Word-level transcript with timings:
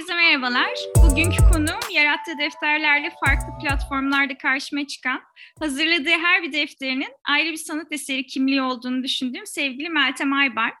Herkese 0.00 0.14
merhabalar. 0.14 0.70
Bugünkü 0.96 1.36
konuğum 1.52 1.94
yarattığı 1.94 2.38
defterlerle 2.38 3.12
farklı 3.24 3.58
platformlarda 3.62 4.38
karşıma 4.38 4.86
çıkan, 4.86 5.22
hazırladığı 5.58 6.10
her 6.10 6.42
bir 6.42 6.52
defterinin 6.52 7.12
ayrı 7.24 7.52
bir 7.52 7.56
sanat 7.56 7.92
eseri 7.92 8.26
kimliği 8.26 8.62
olduğunu 8.62 9.02
düşündüğüm 9.02 9.46
sevgili 9.46 9.88
Meltem 9.88 10.32
Aybar. 10.32 10.72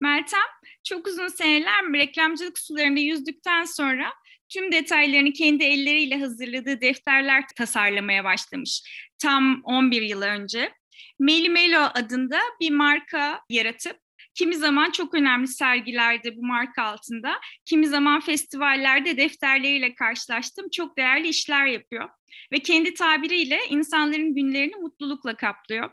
Meltem 0.00 0.48
çok 0.84 1.06
uzun 1.06 1.28
seneler 1.28 1.92
reklamcılık 1.92 2.58
sularında 2.58 3.00
yüzdükten 3.00 3.64
sonra 3.64 4.12
tüm 4.48 4.72
detaylarını 4.72 5.32
kendi 5.32 5.64
elleriyle 5.64 6.20
hazırladığı 6.20 6.80
defterler 6.80 7.44
tasarlamaya 7.56 8.24
başlamış. 8.24 8.82
Tam 9.18 9.60
11 9.64 10.02
yıl 10.02 10.22
önce. 10.22 10.72
Meli 11.18 11.48
Melo 11.48 11.90
adında 11.94 12.40
bir 12.60 12.70
marka 12.70 13.40
yaratıp 13.50 14.05
Kimi 14.38 14.56
zaman 14.56 14.90
çok 14.90 15.14
önemli 15.14 15.48
sergilerde 15.48 16.36
bu 16.36 16.46
marka 16.46 16.82
altında, 16.82 17.40
kimi 17.64 17.86
zaman 17.86 18.20
festivallerde 18.20 19.16
defterleriyle 19.16 19.94
karşılaştım. 19.94 20.66
Çok 20.72 20.96
değerli 20.96 21.28
işler 21.28 21.66
yapıyor 21.66 22.08
ve 22.52 22.58
kendi 22.58 22.94
tabiriyle 22.94 23.58
insanların 23.70 24.34
günlerini 24.34 24.76
mutlulukla 24.76 25.36
kaplıyor. 25.36 25.90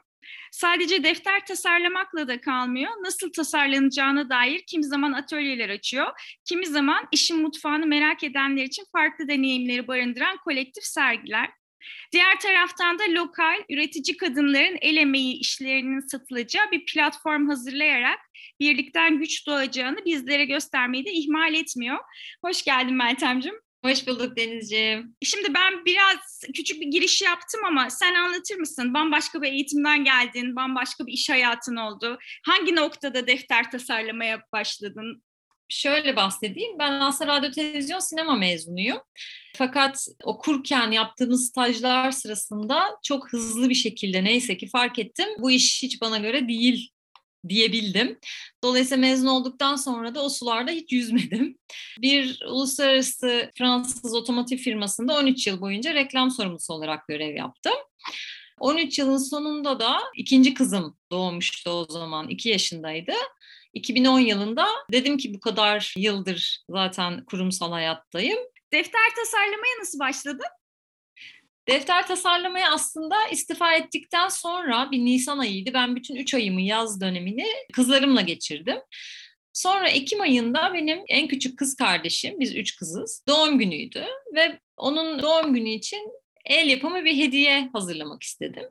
Sadece 0.52 1.04
defter 1.04 1.46
tasarlamakla 1.46 2.28
da 2.28 2.42
kalmıyor. 2.42 2.92
Nasıl 3.04 3.32
tasarlanacağına 3.32 4.30
dair 4.30 4.64
kimi 4.68 4.84
zaman 4.84 5.14
atölyeler 5.14 5.70
açıyor. 5.70 6.08
Kimi 6.46 6.66
zaman 6.66 7.08
işin 7.12 7.42
mutfağını 7.42 7.86
merak 7.86 8.24
edenler 8.24 8.64
için 8.64 8.86
farklı 8.92 9.28
deneyimleri 9.28 9.88
barındıran 9.88 10.38
kolektif 10.38 10.84
sergiler. 10.84 11.50
Diğer 12.12 12.40
taraftan 12.40 13.00
da 13.00 13.04
lokal 13.10 13.64
üretici 13.70 14.18
kadınların 14.18 14.78
el 14.82 14.98
emeği 14.98 15.40
işlerinin 15.40 16.00
satılacağı 16.00 16.72
bir 16.72 16.86
platform 16.86 17.48
hazırlayarak 17.48 18.20
birlikten 18.60 19.20
güç 19.20 19.48
doğacağını 19.48 20.06
bizlere 20.06 20.46
göstermeyi 20.46 21.06
de 21.06 21.12
ihmal 21.12 21.54
etmiyor. 21.54 21.98
Hoş 22.46 22.64
geldin 22.64 22.96
Meltemciğim. 22.96 23.64
Hoş 23.86 24.08
bulduk 24.08 24.38
Denizciğim. 24.38 25.16
Şimdi 25.24 25.54
ben 25.54 25.86
biraz 25.86 26.44
küçük 26.56 26.82
bir 26.82 26.88
giriş 26.88 27.22
yaptım 27.22 27.62
ama 27.66 27.90
sen 27.90 28.16
anlatır 28.16 28.56
mısın? 28.56 28.94
Bambaşka 28.94 29.42
bir 29.42 29.48
eğitimden 29.48 30.04
geldin, 30.04 30.56
bambaşka 30.56 31.08
bir 31.08 31.14
iş 31.14 31.30
hayatın 31.30 31.76
oldu. 31.76 32.20
Hangi 32.46 32.76
noktada 32.76 33.28
defter 33.28 33.72
tasarlamaya 33.72 34.42
başladın? 34.52 35.24
Şöyle 35.74 36.16
bahsedeyim. 36.16 36.80
Ben 36.80 36.92
aslında 36.92 37.38
radyo, 37.38 37.52
televizyon, 37.52 38.00
sinema 38.00 38.36
mezunuyum. 38.36 38.98
Fakat 39.56 40.08
okurken 40.24 40.92
yaptığımız 40.92 41.48
stajlar 41.48 42.12
sırasında 42.12 42.98
çok 43.04 43.34
hızlı 43.34 43.70
bir 43.70 43.76
şekilde 43.76 44.24
neyse 44.24 44.58
ki 44.58 44.68
fark 44.68 45.00
ettim. 45.00 45.28
Bu 45.40 45.52
iş 45.52 45.84
hiç 45.84 46.02
bana 46.02 46.18
göre 46.18 46.48
değil 46.48 46.90
diyebildim. 47.50 48.20
Dolayısıyla 48.64 49.02
mezun 49.02 49.28
olduktan 49.28 49.76
sonra 49.76 50.16
da 50.16 50.24
o 50.24 50.30
sularda 50.30 50.72
hiç 50.72 50.92
yüzmedim. 50.92 51.58
Bir 52.02 52.40
uluslararası 52.48 53.52
Fransız 53.58 54.16
otomotiv 54.16 54.58
firmasında 54.58 55.18
13 55.18 55.48
yıl 55.48 55.62
boyunca 55.62 55.94
reklam 55.94 56.32
sorumlusu 56.32 56.74
olarak 56.74 57.08
görev 57.08 57.36
yaptım. 57.36 57.76
13 58.60 59.00
yılın 59.00 59.18
sonunda 59.18 59.80
da 59.80 60.00
ikinci 60.16 60.54
kızım 60.54 60.98
doğmuştu 61.12 61.70
o 61.70 61.86
zaman, 61.90 62.28
2 62.28 62.50
yaşındaydı. 62.50 63.14
2010 63.74 64.20
yılında 64.20 64.68
dedim 64.92 65.18
ki 65.18 65.34
bu 65.34 65.40
kadar 65.40 65.94
yıldır 65.98 66.64
zaten 66.70 67.26
kurumsal 67.26 67.72
hayattayım. 67.72 68.40
Defter 68.74 69.16
tasarlamaya 69.16 69.80
nasıl 69.80 70.00
başladın? 70.00 70.46
Defter 71.68 72.08
tasarlamaya 72.08 72.72
aslında 72.72 73.28
istifa 73.28 73.74
ettikten 73.74 74.28
sonra 74.28 74.92
bir 74.92 75.06
Nisan 75.06 75.38
ayıydı. 75.38 75.74
Ben 75.74 75.96
bütün 75.96 76.16
üç 76.16 76.34
ayımı 76.34 76.62
yaz 76.62 77.02
dönemini 77.02 77.46
kızlarımla 77.74 78.22
geçirdim. 78.22 78.78
Sonra 79.54 79.90
Ekim 79.90 80.22
ayında 80.22 80.74
benim 80.74 81.00
en 81.08 81.28
küçük 81.28 81.60
kız 81.60 81.76
kardeşim, 81.76 82.40
biz 82.40 82.56
üç 82.56 82.76
kızız, 82.76 83.24
doğum 83.28 83.60
günüydü. 83.60 84.06
Ve 84.36 84.60
onun 84.78 85.22
doğum 85.22 85.54
günü 85.54 85.70
için 85.70 86.12
el 86.46 86.70
yapımı 86.70 87.06
bir 87.06 87.18
hediye 87.18 87.70
hazırlamak 87.74 88.24
istedim. 88.24 88.64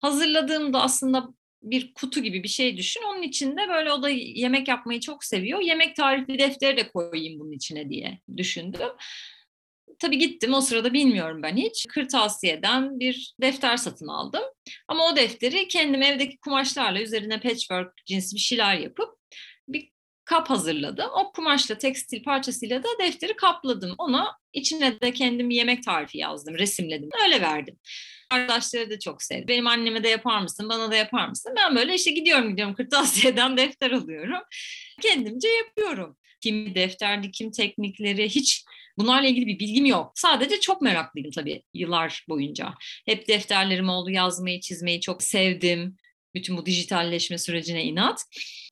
Hazırladığımda 0.00 0.82
aslında 0.82 1.28
bir 1.62 1.94
kutu 1.94 2.22
gibi 2.22 2.42
bir 2.42 2.48
şey 2.48 2.76
düşün. 2.76 3.02
Onun 3.02 3.22
içinde 3.22 3.68
böyle 3.68 3.92
o 3.92 4.02
da 4.02 4.08
yemek 4.10 4.68
yapmayı 4.68 5.00
çok 5.00 5.24
seviyor. 5.24 5.60
Yemek 5.60 5.96
tarifi 5.96 6.38
defteri 6.38 6.76
de 6.76 6.88
koyayım 6.88 7.40
bunun 7.40 7.52
içine 7.52 7.90
diye 7.90 8.18
düşündüm. 8.36 8.88
Tabii 9.98 10.18
gittim 10.18 10.54
o 10.54 10.60
sırada 10.60 10.92
bilmiyorum 10.92 11.42
ben 11.42 11.56
hiç. 11.56 11.86
Kırtasiye'den 11.88 13.00
bir 13.00 13.34
defter 13.42 13.76
satın 13.76 14.08
aldım. 14.08 14.42
Ama 14.88 15.06
o 15.06 15.16
defteri 15.16 15.68
kendim 15.68 16.02
evdeki 16.02 16.38
kumaşlarla 16.38 17.02
üzerine 17.02 17.40
patchwork 17.40 17.92
cinsi 18.06 18.36
bir 18.36 18.40
şeyler 18.40 18.74
yapıp 18.74 19.08
bir 19.68 19.90
kap 20.24 20.50
hazırladım. 20.50 21.10
O 21.14 21.32
kumaşla 21.32 21.78
tekstil 21.78 22.22
parçasıyla 22.22 22.82
da 22.82 22.88
defteri 23.00 23.36
kapladım. 23.36 23.94
Ona 23.98 24.36
içine 24.52 25.00
de 25.00 25.12
kendim 25.12 25.50
yemek 25.50 25.82
tarifi 25.82 26.18
yazdım, 26.18 26.58
resimledim. 26.58 27.08
Öyle 27.24 27.40
verdim. 27.40 27.78
Arkadaşları 28.30 28.90
da 28.90 28.98
çok 28.98 29.22
sevdi. 29.22 29.48
Benim 29.48 29.66
anneme 29.66 30.04
de 30.04 30.08
yapar 30.08 30.40
mısın, 30.42 30.68
bana 30.68 30.90
da 30.90 30.96
yapar 30.96 31.28
mısın? 31.28 31.52
Ben 31.56 31.76
böyle 31.76 31.94
işte 31.94 32.10
gidiyorum 32.10 32.50
gidiyorum 32.50 32.74
kırtasiyeden 32.74 33.56
defter 33.56 33.90
alıyorum. 33.90 34.40
Kendimce 35.02 35.48
yapıyorum. 35.48 36.16
Kim 36.40 36.74
defter 36.74 37.22
dikim 37.22 37.50
teknikleri 37.50 38.28
hiç 38.28 38.64
bunlarla 38.98 39.28
ilgili 39.28 39.46
bir 39.46 39.58
bilgim 39.58 39.84
yok. 39.84 40.12
Sadece 40.14 40.60
çok 40.60 40.82
meraklıydım 40.82 41.30
tabii 41.30 41.62
yıllar 41.74 42.24
boyunca. 42.28 42.74
Hep 43.06 43.28
defterlerim 43.28 43.88
oldu 43.88 44.10
yazmayı, 44.10 44.60
çizmeyi 44.60 45.00
çok 45.00 45.22
sevdim 45.22 45.96
bütün 46.34 46.56
bu 46.56 46.66
dijitalleşme 46.66 47.38
sürecine 47.38 47.84
inat. 47.84 48.24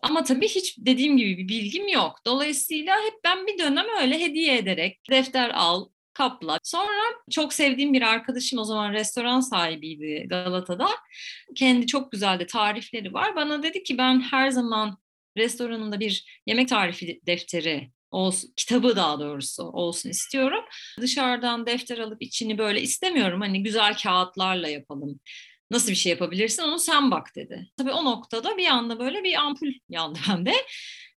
Ama 0.03 0.25
tabii 0.25 0.49
hiç 0.49 0.79
dediğim 0.79 1.17
gibi 1.17 1.39
bir 1.39 1.49
bilgim 1.49 1.89
yok. 1.89 2.19
Dolayısıyla 2.27 2.97
hep 2.97 3.15
ben 3.25 3.47
bir 3.47 3.59
dönem 3.59 3.87
öyle 4.01 4.21
hediye 4.21 4.59
ederek 4.59 5.01
defter 5.11 5.51
al, 5.55 5.89
kapla. 6.17 6.59
Sonra 6.63 7.03
çok 7.31 7.53
sevdiğim 7.53 7.93
bir 7.93 8.03
arkadaşım 8.03 8.59
o 8.59 8.65
zaman 8.65 8.93
restoran 8.93 9.41
sahibiydi 9.41 10.27
Galata'da. 10.29 10.89
Kendi 11.57 11.87
çok 11.87 12.13
güzel 12.13 12.41
de 12.41 12.47
tarifleri 12.47 13.15
var. 13.15 13.37
Bana 13.37 13.63
dedi 13.63 13.83
ki 13.83 13.99
ben 13.99 14.21
her 14.21 14.51
zaman 14.51 14.99
restoranımda 15.37 16.01
bir 16.01 16.43
yemek 16.47 16.69
tarifi 16.69 17.21
defteri 17.27 17.91
olsun, 18.11 18.53
kitabı 18.57 18.97
daha 18.97 19.21
doğrusu 19.21 19.63
olsun 19.63 20.11
istiyorum. 20.11 20.65
Dışarıdan 21.01 21.67
defter 21.67 21.99
alıp 21.99 22.23
içini 22.23 22.59
böyle 22.59 22.83
istemiyorum. 22.83 23.41
Hani 23.41 23.63
güzel 23.63 23.97
kağıtlarla 23.97 24.69
yapalım 24.69 25.21
Nasıl 25.71 25.91
bir 25.91 25.95
şey 25.97 26.11
yapabilirsin 26.11 26.63
onu 26.63 26.79
sen 26.79 27.11
bak 27.11 27.37
dedi. 27.37 27.71
Tabii 27.77 27.93
o 27.93 28.05
noktada 28.05 28.57
bir 28.57 28.67
anda 28.67 28.99
böyle 28.99 29.25
bir 29.25 29.35
ampul 29.35 29.73
yandı 29.89 30.19
bende. 30.29 30.53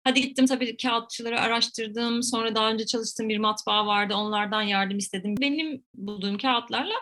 Hadi 0.07 0.21
gittim 0.21 0.45
tabii 0.45 0.77
kağıtçıları 0.77 1.41
araştırdım. 1.41 2.23
Sonra 2.23 2.55
daha 2.55 2.71
önce 2.71 2.85
çalıştığım 2.85 3.29
bir 3.29 3.37
matbaa 3.37 3.85
vardı. 3.85 4.15
Onlardan 4.15 4.61
yardım 4.61 4.97
istedim. 4.97 5.35
Benim 5.41 5.83
bulduğum 5.93 6.37
kağıtlarla 6.37 6.93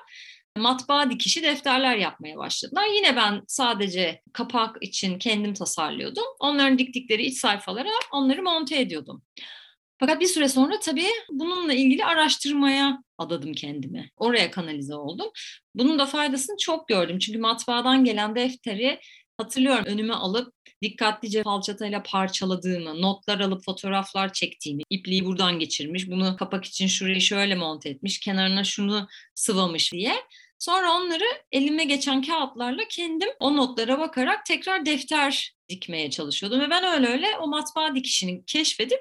matbaa 0.57 1.09
dikişi 1.11 1.43
defterler 1.43 1.97
yapmaya 1.97 2.37
başladılar. 2.37 2.85
Yine 2.95 3.15
ben 3.15 3.41
sadece 3.47 4.21
kapak 4.33 4.77
için 4.81 5.19
kendim 5.19 5.53
tasarlıyordum. 5.53 6.23
Onların 6.39 6.77
diktikleri 6.77 7.25
iç 7.25 7.37
sayfalara 7.37 7.89
onları 8.11 8.43
monte 8.43 8.79
ediyordum. 8.81 9.23
Fakat 9.99 10.21
bir 10.21 10.27
süre 10.27 10.49
sonra 10.49 10.79
tabii 10.79 11.09
bununla 11.29 11.73
ilgili 11.73 12.05
araştırmaya 12.05 13.03
adadım 13.17 13.53
kendimi. 13.53 14.11
Oraya 14.17 14.51
kanalize 14.51 14.95
oldum. 14.95 15.27
Bunun 15.75 15.99
da 15.99 16.05
faydasını 16.05 16.57
çok 16.57 16.87
gördüm. 16.87 17.19
Çünkü 17.19 17.39
matbaadan 17.39 18.03
gelen 18.03 18.35
defteri 18.35 18.99
hatırlıyorum 19.37 19.85
önüme 19.85 20.13
alıp 20.13 20.54
dikkatlice 20.81 21.43
falçatayla 21.43 22.03
parçaladığımı, 22.03 23.01
notlar 23.01 23.39
alıp 23.39 23.65
fotoğraflar 23.65 24.33
çektiğimi, 24.33 24.83
ipliği 24.89 25.25
buradan 25.25 25.59
geçirmiş, 25.59 26.07
bunu 26.07 26.35
kapak 26.35 26.65
için 26.65 26.87
şurayı 26.87 27.21
şöyle 27.21 27.55
monte 27.55 27.89
etmiş, 27.89 28.19
kenarına 28.19 28.63
şunu 28.63 29.07
sıvamış 29.35 29.93
diye. 29.93 30.15
Sonra 30.59 30.91
onları 30.93 31.23
elime 31.51 31.83
geçen 31.83 32.21
kağıtlarla 32.21 32.81
kendim 32.89 33.29
o 33.39 33.57
notlara 33.57 33.99
bakarak 33.99 34.45
tekrar 34.45 34.85
defter 34.85 35.55
dikmeye 35.69 36.09
çalışıyordum. 36.09 36.59
Ve 36.59 36.69
ben 36.69 36.83
öyle 36.83 37.07
öyle 37.07 37.27
o 37.41 37.47
matbaa 37.47 37.95
dikişini 37.95 38.45
keşfedip 38.45 38.99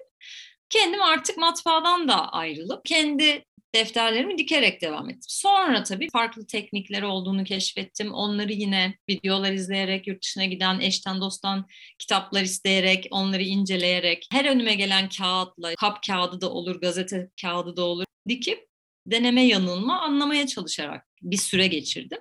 kendim 0.70 1.02
artık 1.02 1.38
matbaadan 1.38 2.08
da 2.08 2.28
ayrılıp 2.28 2.84
kendi 2.84 3.44
defterlerimi 3.74 4.38
dikerek 4.38 4.82
devam 4.82 5.10
ettim. 5.10 5.22
Sonra 5.28 5.82
tabii 5.82 6.08
farklı 6.10 6.46
teknikler 6.46 7.02
olduğunu 7.02 7.44
keşfettim. 7.44 8.12
Onları 8.12 8.52
yine 8.52 8.94
videolar 9.08 9.52
izleyerek, 9.52 10.06
yurt 10.06 10.22
dışına 10.22 10.44
giden 10.44 10.80
eşten 10.80 11.20
dosttan 11.20 11.66
kitaplar 11.98 12.42
isteyerek, 12.42 13.08
onları 13.10 13.42
inceleyerek, 13.42 14.26
her 14.32 14.44
önüme 14.44 14.74
gelen 14.74 15.08
kağıtla, 15.08 15.74
kap 15.74 16.02
kağıdı 16.06 16.40
da 16.40 16.50
olur, 16.50 16.80
gazete 16.80 17.28
kağıdı 17.40 17.76
da 17.76 17.82
olur, 17.84 18.04
dikip 18.28 18.66
deneme 19.06 19.46
yanılma 19.46 20.00
anlamaya 20.00 20.46
çalışarak 20.46 21.06
bir 21.22 21.36
süre 21.36 21.66
geçirdim. 21.66 22.18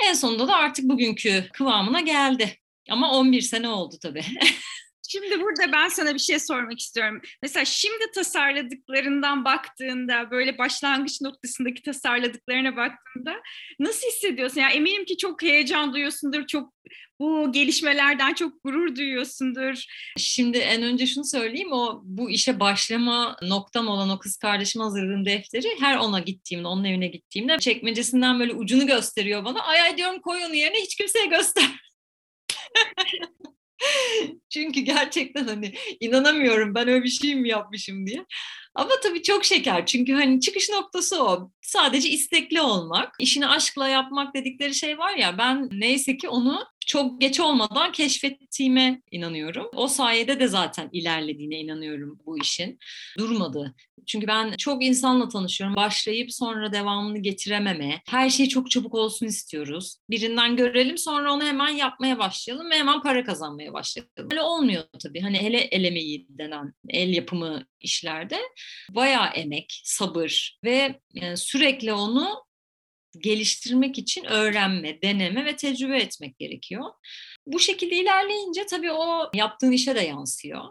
En 0.00 0.14
sonunda 0.14 0.48
da 0.48 0.56
artık 0.56 0.84
bugünkü 0.84 1.48
kıvamına 1.52 2.00
geldi. 2.00 2.56
Ama 2.90 3.12
11 3.12 3.40
sene 3.40 3.68
oldu 3.68 3.96
tabii. 4.02 4.24
Şimdi 5.10 5.40
burada 5.40 5.72
ben 5.72 5.88
sana 5.88 6.14
bir 6.14 6.18
şey 6.18 6.38
sormak 6.38 6.78
istiyorum. 6.78 7.20
Mesela 7.42 7.64
şimdi 7.64 8.04
tasarladıklarından 8.14 9.44
baktığında, 9.44 10.30
böyle 10.30 10.58
başlangıç 10.58 11.20
noktasındaki 11.20 11.82
tasarladıklarına 11.82 12.76
baktığında 12.76 13.34
nasıl 13.80 14.08
hissediyorsun? 14.08 14.60
Yani 14.60 14.72
eminim 14.72 15.04
ki 15.04 15.16
çok 15.16 15.42
heyecan 15.42 15.92
duyuyorsundur, 15.92 16.46
çok 16.46 16.72
bu 17.20 17.52
gelişmelerden 17.52 18.34
çok 18.34 18.64
gurur 18.64 18.96
duyuyorsundur. 18.96 19.84
Şimdi 20.16 20.58
en 20.58 20.82
önce 20.82 21.06
şunu 21.06 21.24
söyleyeyim, 21.24 21.72
o 21.72 22.00
bu 22.04 22.30
işe 22.30 22.60
başlama 22.60 23.36
noktam 23.42 23.88
olan 23.88 24.10
o 24.10 24.18
kız 24.18 24.36
kardeşim 24.36 24.82
hazırladığım 24.82 25.24
defteri 25.24 25.68
her 25.80 25.96
ona 25.96 26.20
gittiğimde, 26.20 26.68
onun 26.68 26.84
evine 26.84 27.08
gittiğimde 27.08 27.58
çekmecesinden 27.58 28.40
böyle 28.40 28.52
ucunu 28.52 28.86
gösteriyor 28.86 29.44
bana. 29.44 29.62
Ay 29.62 29.80
ay 29.80 29.96
diyorum 29.96 30.20
koy 30.20 30.44
onu 30.44 30.54
yerine 30.54 30.80
hiç 30.80 30.96
kimseye 30.96 31.26
göster. 31.26 31.64
Çünkü 34.50 34.80
gerçekten 34.80 35.44
hani 35.46 35.74
inanamıyorum 36.00 36.74
ben 36.74 36.88
öyle 36.88 37.04
bir 37.04 37.08
şey 37.08 37.34
mi 37.34 37.48
yapmışım 37.48 38.06
diye. 38.06 38.24
Ama 38.74 38.90
tabii 39.02 39.22
çok 39.22 39.44
şeker 39.44 39.86
çünkü 39.86 40.12
hani 40.12 40.40
çıkış 40.40 40.70
noktası 40.70 41.24
o. 41.24 41.50
Sadece 41.62 42.08
istekli 42.08 42.60
olmak, 42.60 43.14
işini 43.20 43.46
aşkla 43.46 43.88
yapmak 43.88 44.34
dedikleri 44.34 44.74
şey 44.74 44.98
var 44.98 45.14
ya 45.16 45.38
ben 45.38 45.68
neyse 45.72 46.16
ki 46.16 46.28
onu 46.28 46.64
çok 46.88 47.20
geç 47.20 47.40
olmadan 47.40 47.92
keşfettiğime 47.92 49.02
inanıyorum. 49.10 49.70
O 49.74 49.88
sayede 49.88 50.40
de 50.40 50.48
zaten 50.48 50.88
ilerlediğine 50.92 51.60
inanıyorum 51.60 52.18
bu 52.26 52.38
işin. 52.38 52.78
Durmadı. 53.18 53.74
Çünkü 54.06 54.26
ben 54.26 54.54
çok 54.58 54.84
insanla 54.84 55.28
tanışıyorum. 55.28 55.76
Başlayıp 55.76 56.32
sonra 56.34 56.72
devamını 56.72 57.18
getirememe. 57.18 58.02
Her 58.08 58.30
şey 58.30 58.48
çok 58.48 58.70
çabuk 58.70 58.94
olsun 58.94 59.26
istiyoruz. 59.26 59.96
Birinden 60.10 60.56
görelim 60.56 60.98
sonra 60.98 61.32
onu 61.32 61.44
hemen 61.44 61.68
yapmaya 61.68 62.18
başlayalım 62.18 62.70
ve 62.70 62.74
hemen 62.74 63.02
para 63.02 63.24
kazanmaya 63.24 63.72
başlayalım. 63.72 64.12
Öyle 64.16 64.42
olmuyor 64.42 64.84
tabii. 65.02 65.20
Hani 65.20 65.38
hele 65.38 65.58
el 65.58 65.84
emeği 65.84 66.26
denen 66.28 66.72
el 66.88 67.14
yapımı 67.14 67.66
işlerde 67.80 68.38
bayağı 68.90 69.28
emek, 69.28 69.80
sabır 69.84 70.58
ve 70.64 71.00
yani 71.14 71.36
sürekli 71.36 71.92
onu 71.92 72.47
geliştirmek 73.22 73.98
için 73.98 74.24
öğrenme, 74.24 75.02
deneme 75.02 75.44
ve 75.44 75.56
tecrübe 75.56 75.98
etmek 75.98 76.38
gerekiyor. 76.38 76.84
Bu 77.46 77.58
şekilde 77.58 77.96
ilerleyince 77.96 78.66
tabii 78.66 78.92
o 78.92 79.30
yaptığın 79.34 79.72
işe 79.72 79.94
de 79.94 80.00
yansıyor. 80.00 80.64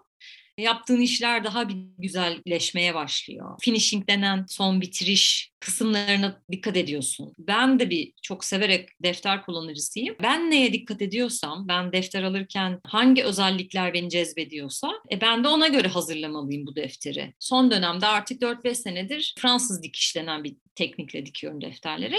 Yaptığın 0.57 1.01
işler 1.01 1.43
daha 1.43 1.69
bir 1.69 1.75
güzelleşmeye 1.97 2.95
başlıyor. 2.95 3.55
Finishing 3.61 4.07
denen 4.09 4.45
son 4.49 4.81
bitiriş 4.81 5.51
kısımlarına 5.59 6.41
dikkat 6.51 6.77
ediyorsun. 6.77 7.33
Ben 7.39 7.79
de 7.79 7.89
bir 7.89 8.13
çok 8.21 8.45
severek 8.45 8.89
defter 9.03 9.45
kullanıcısıyım. 9.45 10.15
Ben 10.23 10.51
neye 10.51 10.73
dikkat 10.73 11.01
ediyorsam, 11.01 11.67
ben 11.67 11.91
defter 11.91 12.23
alırken 12.23 12.79
hangi 12.83 13.23
özellikler 13.23 13.93
beni 13.93 14.09
cezbediyorsa, 14.09 14.91
e 15.11 15.21
ben 15.21 15.43
de 15.43 15.47
ona 15.47 15.67
göre 15.67 15.87
hazırlamalıyım 15.87 16.67
bu 16.67 16.75
defteri. 16.75 17.33
Son 17.39 17.71
dönemde 17.71 18.05
artık 18.07 18.41
4-5 18.41 18.75
senedir 18.75 19.33
Fransız 19.37 19.83
dikiş 19.83 20.15
denen 20.15 20.43
bir 20.43 20.55
teknikle 20.75 21.25
dikiyorum 21.25 21.61
defterleri 21.61 22.17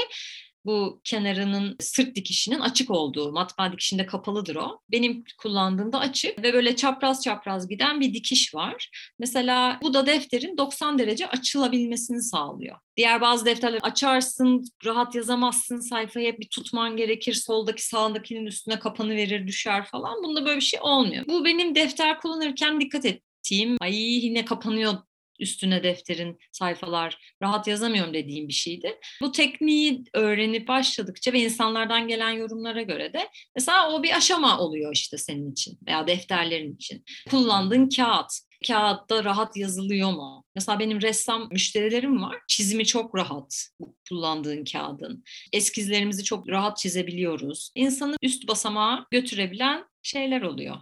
bu 0.69 1.01
kenarının 1.05 1.77
sırt 1.81 2.15
dikişinin 2.17 2.61
açık 2.61 2.91
olduğu, 2.91 3.33
matbaa 3.33 3.73
dikişinde 3.73 4.07
kapalıdır 4.07 4.57
o. 4.57 4.81
Benim 4.91 5.25
kullandığımda 5.39 5.99
açık 5.99 6.43
ve 6.43 6.53
böyle 6.53 6.77
çapraz 6.77 7.23
çapraz 7.23 7.69
giden 7.69 8.01
bir 8.01 8.15
dikiş 8.15 8.55
var. 8.55 8.91
Mesela 9.19 9.79
bu 9.83 9.95
da 9.95 10.07
defterin 10.07 10.57
90 10.59 10.99
derece 10.99 11.29
açılabilmesini 11.29 12.23
sağlıyor. 12.23 12.77
Diğer 12.97 13.21
bazı 13.21 13.47
defterleri 13.47 13.81
açarsın, 13.81 14.65
rahat 14.85 15.15
yazamazsın, 15.15 15.81
sayfayı 15.81 16.27
hep 16.27 16.41
bir 16.41 16.49
tutman 16.49 16.97
gerekir, 16.97 17.35
soldaki 17.35 17.87
sağdakinin 17.87 18.47
üstüne 18.47 18.79
kapanı 18.79 19.17
verir, 19.17 19.47
düşer 19.47 19.85
falan. 19.85 20.23
Bunda 20.23 20.45
böyle 20.45 20.57
bir 20.57 20.61
şey 20.61 20.81
olmuyor. 20.83 21.25
Bu 21.29 21.45
benim 21.45 21.75
defter 21.75 22.21
kullanırken 22.21 22.81
dikkat 22.81 23.05
ettiğim, 23.05 23.77
ay 23.81 23.97
yine 23.97 24.45
kapanıyor 24.45 24.95
üstüne 25.39 25.83
defterin 25.83 26.39
sayfalar 26.53 27.35
rahat 27.43 27.67
yazamıyorum 27.67 28.15
dediğim 28.15 28.49
bir 28.49 28.53
şeydi. 28.53 28.99
Bu 29.23 29.33
tekniği 29.33 30.05
öğrenip 30.15 30.69
başladıkça 30.69 31.33
ve 31.33 31.41
insanlardan 31.41 32.09
gelen 32.09 32.31
yorumlara 32.31 32.83
göre 32.83 33.13
de 33.13 33.29
mesela 33.57 33.93
o 33.93 34.03
bir 34.03 34.17
aşama 34.17 34.59
oluyor 34.59 34.93
işte 34.95 35.19
senin 35.19 35.53
için 35.53 35.79
veya 35.87 36.07
defterlerin 36.07 36.75
için. 36.75 37.05
Kullandığın 37.31 37.89
kağıt, 37.89 38.31
kağıtta 38.67 39.25
rahat 39.25 39.57
yazılıyor 39.57 40.11
mu? 40.11 40.45
Mesela 40.55 40.79
benim 40.79 41.03
ressam 41.03 41.49
müşterilerim 41.51 42.23
var. 42.23 42.37
Çizimi 42.49 42.87
çok 42.87 43.15
rahat 43.15 43.69
kullandığın 44.09 44.65
kağıdın. 44.65 45.25
Eskizlerimizi 45.53 46.25
çok 46.25 46.49
rahat 46.49 46.77
çizebiliyoruz. 46.77 47.73
İnsanı 47.75 48.17
üst 48.23 48.49
basamağa 48.49 49.07
götürebilen 49.11 49.85
şeyler 50.03 50.43
oluyor. 50.43 50.77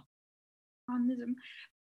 Anladım. 0.87 1.35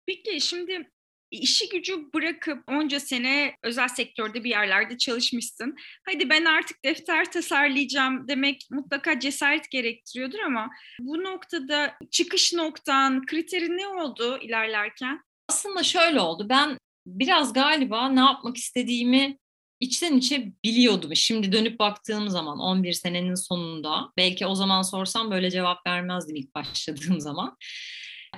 Peki 0.07 0.41
şimdi 0.41 0.91
işi 1.31 1.69
gücü 1.69 2.13
bırakıp 2.15 2.59
onca 2.69 3.01
sene 3.01 3.57
özel 3.63 3.89
sektörde 3.89 4.45
bir 4.45 4.51
yerlerde 4.51 4.99
çalışmışsın. 4.99 5.77
Hadi 6.05 6.31
ben 6.31 6.45
artık 6.45 6.85
defter 6.85 7.33
tasarlayacağım 7.33 8.29
demek 8.29 8.67
mutlaka 8.71 9.21
cesaret 9.21 9.71
gerektiriyordur 9.71 10.39
ama 10.39 10.71
bu 11.01 11.25
noktada 11.25 11.95
çıkış 12.11 12.53
noktan, 12.53 13.27
kriteri 13.27 13.77
ne 13.77 13.89
oldu 13.89 14.39
ilerlerken? 14.43 15.21
Aslında 15.49 15.83
şöyle 15.83 16.21
oldu. 16.21 16.47
Ben 16.49 16.79
biraz 17.07 17.53
galiba 17.53 18.09
ne 18.09 18.21
yapmak 18.21 18.57
istediğimi 18.57 19.39
içten 19.81 20.17
içe 20.17 20.53
biliyordum. 20.65 21.17
Şimdi 21.17 21.53
dönüp 21.53 21.79
baktığım 21.79 22.29
zaman 22.29 22.59
11 22.59 22.93
senenin 22.93 23.35
sonunda 23.35 24.13
belki 24.17 24.47
o 24.47 24.55
zaman 24.55 24.83
sorsam 24.83 25.31
böyle 25.31 25.51
cevap 25.51 25.87
vermezdim 25.87 26.37
ilk 26.37 26.55
başladığım 26.55 27.21
zaman. 27.21 27.57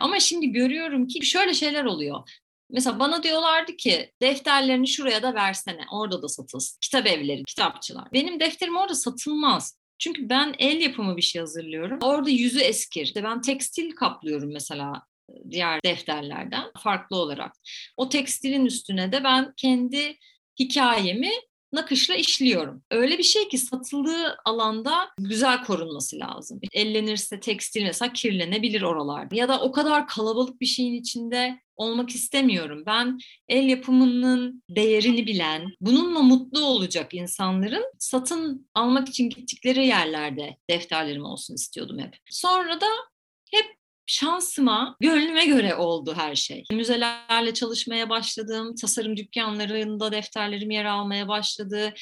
Ama 0.01 0.21
şimdi 0.21 0.49
görüyorum 0.49 1.07
ki 1.07 1.27
şöyle 1.27 1.55
şeyler 1.55 1.85
oluyor. 1.85 2.29
Mesela 2.73 2.99
bana 2.99 3.23
diyorlardı 3.23 3.77
ki 3.77 4.13
defterlerini 4.23 4.89
şuraya 4.89 5.23
da 5.23 5.35
versene. 5.35 5.85
Orada 5.93 6.23
da 6.23 6.29
satılsın. 6.29 6.79
Kitap 6.81 7.07
evleri, 7.07 7.45
kitapçılar. 7.45 8.05
Benim 8.13 8.41
defterim 8.41 8.77
orada 8.77 8.95
satılmaz. 8.95 9.79
Çünkü 9.99 10.29
ben 10.29 10.55
el 10.59 10.81
yapımı 10.81 11.17
bir 11.17 11.23
şey 11.23 11.41
hazırlıyorum. 11.41 11.99
Orada 12.03 12.31
yüzü 12.31 12.61
eskir. 12.61 13.03
İşte 13.03 13.25
ben 13.25 13.41
tekstil 13.41 13.91
kaplıyorum 13.91 14.53
mesela 14.53 15.03
diğer 15.51 15.83
defterlerden 15.83 16.65
farklı 16.79 17.17
olarak. 17.17 17.53
O 17.97 18.09
tekstilin 18.09 18.67
üstüne 18.67 19.13
de 19.13 19.25
ben 19.25 19.53
kendi 19.57 20.19
hikayemi 20.59 21.31
nakışla 21.73 22.15
işliyorum. 22.15 22.83
Öyle 22.91 23.19
bir 23.19 23.23
şey 23.23 23.49
ki 23.49 23.59
satıldığı 23.59 24.37
alanda 24.45 25.09
güzel 25.19 25.65
korunması 25.65 26.19
lazım. 26.19 26.61
Ellenirse 26.73 27.41
tekstil 27.41 27.83
mesela 27.83 28.13
kirlenebilir 28.13 28.83
oralar. 28.83 29.29
Ya 29.33 29.49
da 29.49 29.61
o 29.61 29.73
kadar 29.73 30.07
kalabalık 30.07 30.61
bir 30.61 30.67
şeyin 30.67 30.95
içinde 30.95 31.61
olmak 31.83 32.11
istemiyorum. 32.11 32.83
Ben 32.87 33.19
el 33.49 33.69
yapımının 33.69 34.63
değerini 34.71 35.27
bilen, 35.27 35.73
bununla 35.81 36.23
mutlu 36.23 36.65
olacak 36.65 37.15
insanların 37.15 37.85
satın 37.99 38.69
almak 38.75 39.09
için 39.09 39.31
gittikleri 39.31 39.87
yerlerde 39.87 40.57
defterlerim 40.71 41.25
olsun 41.25 41.55
istiyordum 41.55 41.99
hep. 41.99 42.17
Sonra 42.31 42.81
da 42.81 42.87
hep 43.51 43.67
şansıma, 44.07 44.97
gönlüme 45.01 45.47
göre 45.47 45.75
oldu 45.75 46.15
her 46.17 46.35
şey. 46.35 46.65
Müzelerle 46.73 47.55
çalışmaya 47.55 48.11
başladım, 48.11 48.75
tasarım 48.81 49.17
dükkanlarında 49.17 50.13
defterlerim 50.13 50.71
yer 50.71 50.85
almaya 50.85 51.29
başladı. 51.29 51.95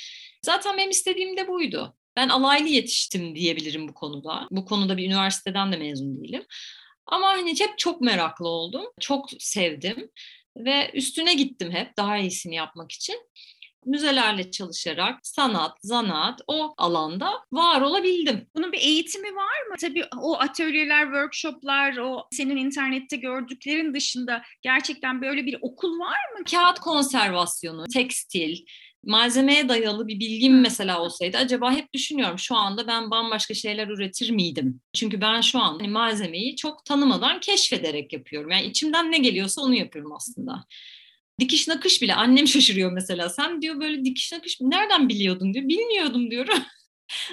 Zaten 0.42 0.76
benim 0.76 0.90
istediğim 0.90 1.36
de 1.36 1.48
buydu. 1.48 1.96
Ben 2.16 2.28
alaylı 2.28 2.68
yetiştim 2.68 3.34
diyebilirim 3.34 3.88
bu 3.88 3.94
konuda. 3.94 4.48
Bu 4.50 4.64
konuda 4.64 4.96
bir 4.96 5.06
üniversiteden 5.06 5.72
de 5.72 5.76
mezun 5.76 6.22
değilim. 6.22 6.44
Ama 7.06 7.26
hani 7.26 7.60
hep 7.60 7.78
çok 7.78 8.00
meraklı 8.00 8.48
oldum. 8.48 8.84
Çok 9.00 9.28
sevdim 9.38 10.10
ve 10.56 10.90
üstüne 10.94 11.34
gittim 11.34 11.70
hep 11.72 11.96
daha 11.96 12.18
iyisini 12.18 12.54
yapmak 12.54 12.92
için 12.92 13.16
müzelerle 13.86 14.50
çalışarak 14.50 15.18
sanat, 15.22 15.78
zanaat 15.82 16.40
o 16.46 16.74
alanda 16.76 17.32
var 17.52 17.80
olabildim. 17.80 18.48
Bunun 18.56 18.72
bir 18.72 18.78
eğitimi 18.78 19.36
var 19.36 19.66
mı? 19.68 19.74
Tabii 19.80 20.04
o 20.20 20.38
atölyeler, 20.38 21.04
workshoplar, 21.04 21.96
o 21.96 22.26
senin 22.32 22.56
internette 22.56 23.16
gördüklerin 23.16 23.94
dışında 23.94 24.42
gerçekten 24.62 25.22
böyle 25.22 25.46
bir 25.46 25.58
okul 25.60 25.98
var 25.98 26.38
mı? 26.38 26.44
Kağıt 26.50 26.78
konservasyonu, 26.80 27.84
tekstil, 27.94 28.56
malzemeye 29.04 29.68
dayalı 29.68 30.08
bir 30.08 30.20
bilgim 30.20 30.60
mesela 30.60 31.02
olsaydı 31.02 31.36
acaba 31.36 31.72
hep 31.72 31.94
düşünüyorum 31.94 32.38
şu 32.38 32.56
anda 32.56 32.86
ben 32.86 33.10
bambaşka 33.10 33.54
şeyler 33.54 33.88
üretir 33.88 34.30
miydim? 34.30 34.80
Çünkü 34.94 35.20
ben 35.20 35.40
şu 35.40 35.58
an 35.58 35.78
hani 35.78 35.88
malzemeyi 35.88 36.56
çok 36.56 36.84
tanımadan 36.84 37.40
keşfederek 37.40 38.12
yapıyorum. 38.12 38.50
Yani 38.50 38.66
içimden 38.66 39.12
ne 39.12 39.18
geliyorsa 39.18 39.62
onu 39.62 39.74
yapıyorum 39.74 40.12
aslında. 40.12 40.64
Dikiş 41.40 41.68
nakış 41.68 42.02
bile 42.02 42.14
annem 42.14 42.48
şaşırıyor 42.48 42.92
mesela. 42.92 43.28
Sen 43.28 43.62
diyor 43.62 43.80
böyle 43.80 44.04
dikiş 44.04 44.32
nakış 44.32 44.60
nereden 44.60 45.08
biliyordun 45.08 45.54
diyor. 45.54 45.68
Bilmiyordum 45.68 46.30
diyorum. 46.30 46.58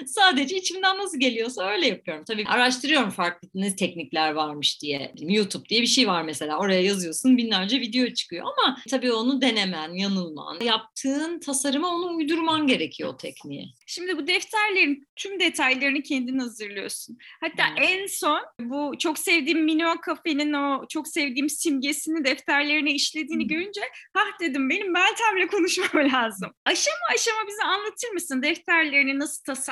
Sadece 0.06 0.56
içimden 0.56 0.98
nasıl 0.98 1.20
geliyorsa 1.20 1.70
öyle 1.70 1.86
yapıyorum. 1.86 2.24
Tabii 2.24 2.44
araştırıyorum 2.46 3.10
farklı 3.10 3.48
ne 3.54 3.76
teknikler 3.76 4.32
varmış 4.32 4.82
diye. 4.82 5.12
YouTube 5.18 5.68
diye 5.68 5.82
bir 5.82 5.86
şey 5.86 6.08
var 6.08 6.22
mesela. 6.22 6.58
Oraya 6.58 6.80
yazıyorsun 6.80 7.36
binlerce 7.36 7.80
video 7.80 8.10
çıkıyor 8.14 8.46
ama 8.46 8.78
tabii 8.90 9.12
onu 9.12 9.42
denemen, 9.42 9.92
yanılman, 9.92 10.60
yaptığın 10.60 11.40
tasarıma 11.40 11.88
onu 11.88 12.16
uydurman 12.16 12.66
gerekiyor 12.66 13.10
o 13.14 13.16
tekniği. 13.16 13.74
Şimdi 13.86 14.16
bu 14.16 14.26
defterlerin 14.26 15.08
tüm 15.16 15.40
detaylarını 15.40 16.02
kendin 16.02 16.38
hazırlıyorsun. 16.38 17.18
Hatta 17.40 17.70
hmm. 17.70 17.82
en 17.82 18.06
son 18.06 18.40
bu 18.60 18.98
çok 18.98 19.18
sevdiğim 19.18 19.64
Mineo 19.64 19.94
Cafe'nin 20.06 20.52
o 20.52 20.86
çok 20.88 21.08
sevdiğim 21.08 21.50
simgesini 21.50 22.24
defterlerine 22.24 22.92
işlediğini 22.92 23.42
hmm. 23.42 23.48
görünce 23.48 23.80
hah 24.14 24.40
dedim 24.40 24.70
benim 24.70 24.92
Meltem'le 24.92 25.48
konuşmam 25.50 26.12
lazım. 26.12 26.50
Aşama 26.64 27.06
aşama 27.14 27.48
bize 27.48 27.62
anlatır 27.62 28.08
mısın 28.08 28.42
defterlerini 28.42 29.18
nasıl 29.18 29.42
tasarlıyorsun? 29.44 29.67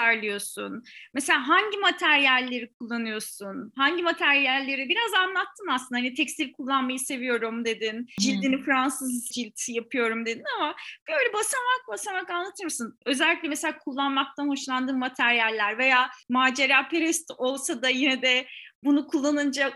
Mesela 1.15 1.49
hangi 1.49 1.79
materyalleri 1.79 2.73
kullanıyorsun? 2.73 3.73
Hangi 3.77 4.03
materyalleri 4.03 4.89
biraz 4.89 5.15
anlattın 5.15 5.69
aslında. 5.71 6.01
Hani 6.01 6.15
tekstil 6.15 6.53
kullanmayı 6.53 6.99
seviyorum 6.99 7.65
dedin. 7.65 8.07
Cildini 8.21 8.57
hmm. 8.57 8.65
Fransız 8.65 9.29
cilt 9.35 9.69
yapıyorum 9.69 10.27
dedin 10.27 10.45
ama 10.57 10.75
böyle 11.09 11.33
basamak 11.33 11.89
basamak 11.89 12.31
anlatır 12.31 12.65
mısın? 12.65 12.99
Özellikle 13.07 13.49
mesela 13.49 13.79
kullanmaktan 13.79 14.49
hoşlandığın 14.49 14.99
materyaller 14.99 15.79
veya 15.79 16.11
macera 16.29 16.89
perest 16.89 17.31
olsa 17.39 17.83
da 17.83 17.89
yine 17.89 18.23
de 18.23 18.47
bunu 18.85 19.07
kullanınca 19.07 19.73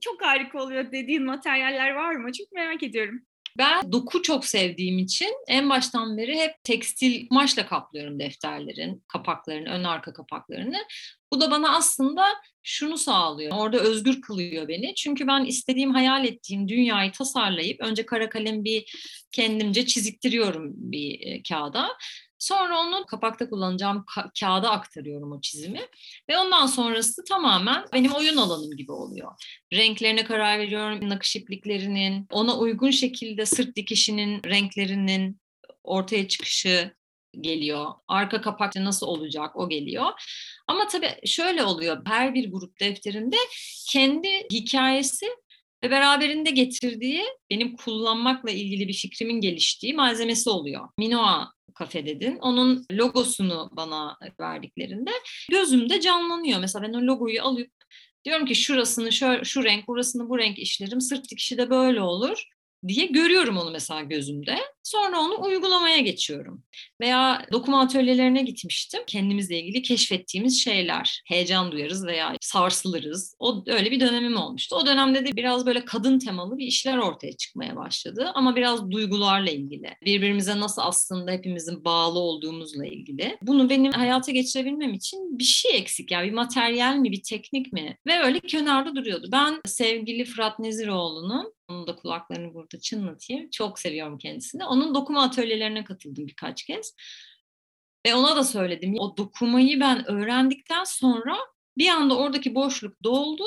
çok 0.00 0.22
harika 0.22 0.62
oluyor 0.62 0.92
dediğin 0.92 1.24
materyaller 1.24 1.90
var 1.90 2.14
mı? 2.14 2.32
Çok 2.32 2.52
merak 2.52 2.82
ediyorum. 2.82 3.22
Ben 3.58 3.92
doku 3.92 4.22
çok 4.22 4.44
sevdiğim 4.44 4.98
için 4.98 5.34
en 5.48 5.70
baştan 5.70 6.16
beri 6.16 6.38
hep 6.38 6.64
tekstil 6.64 7.28
kumaşla 7.28 7.66
kaplıyorum 7.66 8.18
defterlerin 8.18 9.04
kapaklarını, 9.08 9.68
ön 9.68 9.84
arka 9.84 10.12
kapaklarını. 10.12 10.84
Bu 11.32 11.40
da 11.40 11.50
bana 11.50 11.76
aslında 11.76 12.24
şunu 12.62 12.98
sağlıyor. 12.98 13.52
Orada 13.56 13.78
özgür 13.78 14.20
kılıyor 14.20 14.68
beni. 14.68 14.94
Çünkü 14.94 15.26
ben 15.26 15.44
istediğim, 15.44 15.90
hayal 15.90 16.24
ettiğim 16.24 16.68
dünyayı 16.68 17.12
tasarlayıp 17.12 17.80
önce 17.80 18.06
kara 18.06 18.28
kalem 18.28 18.64
bir 18.64 18.94
kendimce 19.32 19.86
çiziktiriyorum 19.86 20.72
bir 20.74 21.20
e, 21.20 21.42
kağıda. 21.42 21.88
Sonra 22.44 22.80
onu 22.80 23.06
kapakta 23.06 23.50
kullanacağım 23.50 23.96
ka- 23.96 24.40
kağıda 24.40 24.70
aktarıyorum 24.70 25.32
o 25.32 25.40
çizimi. 25.40 25.80
Ve 26.28 26.38
ondan 26.38 26.66
sonrası 26.66 27.24
tamamen 27.24 27.84
benim 27.92 28.12
oyun 28.12 28.36
alanım 28.36 28.76
gibi 28.76 28.92
oluyor. 28.92 29.32
Renklerine 29.72 30.24
karar 30.24 30.58
veriyorum, 30.58 31.08
nakış 31.08 31.36
ipliklerinin, 31.36 32.26
ona 32.30 32.58
uygun 32.58 32.90
şekilde 32.90 33.46
sırt 33.46 33.76
dikişinin 33.76 34.42
renklerinin 34.44 35.40
ortaya 35.84 36.28
çıkışı 36.28 36.94
geliyor. 37.40 37.86
Arka 38.08 38.40
kapakta 38.40 38.84
nasıl 38.84 39.06
olacak 39.06 39.56
o 39.56 39.68
geliyor. 39.68 40.06
Ama 40.66 40.86
tabii 40.86 41.10
şöyle 41.26 41.64
oluyor. 41.64 42.02
Her 42.06 42.34
bir 42.34 42.50
grup 42.50 42.80
defterinde 42.80 43.36
kendi 43.90 44.28
hikayesi 44.52 45.26
ve 45.84 45.90
beraberinde 45.90 46.50
getirdiği 46.50 47.24
benim 47.50 47.76
kullanmakla 47.76 48.50
ilgili 48.50 48.88
bir 48.88 48.94
fikrimin 48.94 49.40
geliştiği 49.40 49.94
malzemesi 49.94 50.50
oluyor. 50.50 50.88
Minoa 50.98 51.53
kafe 51.74 52.06
dedin. 52.06 52.36
Onun 52.36 52.86
logosunu 52.92 53.70
bana 53.72 54.18
verdiklerinde 54.40 55.10
gözümde 55.50 56.00
canlanıyor. 56.00 56.60
Mesela 56.60 56.88
ben 56.88 56.92
o 56.92 57.02
logoyu 57.02 57.42
alıp 57.42 57.70
diyorum 58.24 58.46
ki 58.46 58.54
şurasını 58.54 59.12
şu, 59.12 59.44
şu 59.44 59.64
renk, 59.64 59.88
burasını 59.88 60.28
bu 60.28 60.38
renk 60.38 60.58
işlerim. 60.58 61.00
Sırt 61.00 61.30
dikişi 61.30 61.58
de 61.58 61.70
böyle 61.70 62.00
olur 62.00 62.53
diye 62.88 63.06
görüyorum 63.06 63.56
onu 63.56 63.70
mesela 63.70 64.02
gözümde. 64.02 64.56
Sonra 64.82 65.20
onu 65.20 65.42
uygulamaya 65.42 65.98
geçiyorum. 65.98 66.62
Veya 67.00 67.46
dokuma 67.52 67.80
atölyelerine 67.80 68.42
gitmiştim. 68.42 69.00
Kendimizle 69.06 69.60
ilgili 69.60 69.82
keşfettiğimiz 69.82 70.64
şeyler. 70.64 71.22
Heyecan 71.26 71.72
duyarız 71.72 72.06
veya 72.06 72.36
sarsılırız. 72.40 73.34
O 73.38 73.64
öyle 73.66 73.90
bir 73.90 74.00
dönemim 74.00 74.36
olmuştu. 74.36 74.76
O 74.76 74.86
dönemde 74.86 75.26
de 75.26 75.36
biraz 75.36 75.66
böyle 75.66 75.84
kadın 75.84 76.18
temalı 76.18 76.58
bir 76.58 76.66
işler 76.66 76.98
ortaya 76.98 77.36
çıkmaya 77.36 77.76
başladı. 77.76 78.30
Ama 78.34 78.56
biraz 78.56 78.90
duygularla 78.90 79.50
ilgili. 79.50 79.90
Birbirimize 80.04 80.60
nasıl 80.60 80.82
aslında 80.84 81.32
hepimizin 81.32 81.84
bağlı 81.84 82.18
olduğumuzla 82.18 82.86
ilgili. 82.86 83.38
Bunu 83.42 83.70
benim 83.70 83.92
hayata 83.92 84.32
geçirebilmem 84.32 84.94
için 84.94 85.38
bir 85.38 85.44
şey 85.44 85.76
eksik. 85.76 86.10
Yani 86.10 86.28
bir 86.28 86.32
materyal 86.32 86.96
mi, 86.96 87.12
bir 87.12 87.22
teknik 87.22 87.72
mi? 87.72 87.98
Ve 88.06 88.18
öyle 88.18 88.40
kenarda 88.40 88.96
duruyordu. 88.96 89.28
Ben 89.32 89.60
sevgili 89.66 90.24
Fırat 90.24 90.58
Neziroğlu'nun 90.58 91.53
onun 91.68 91.86
da 91.86 91.96
kulaklarını 91.96 92.54
burada 92.54 92.80
çınlatayım. 92.80 93.50
Çok 93.50 93.78
seviyorum 93.78 94.18
kendisini. 94.18 94.64
Onun 94.64 94.94
dokuma 94.94 95.22
atölyelerine 95.22 95.84
katıldım 95.84 96.26
birkaç 96.26 96.64
kez. 96.64 96.94
Ve 98.06 98.14
ona 98.14 98.36
da 98.36 98.44
söyledim. 98.44 98.94
O 98.98 99.16
dokumayı 99.16 99.80
ben 99.80 100.10
öğrendikten 100.10 100.84
sonra 100.84 101.36
bir 101.78 101.88
anda 101.88 102.16
oradaki 102.16 102.54
boşluk 102.54 103.04
doldu 103.04 103.44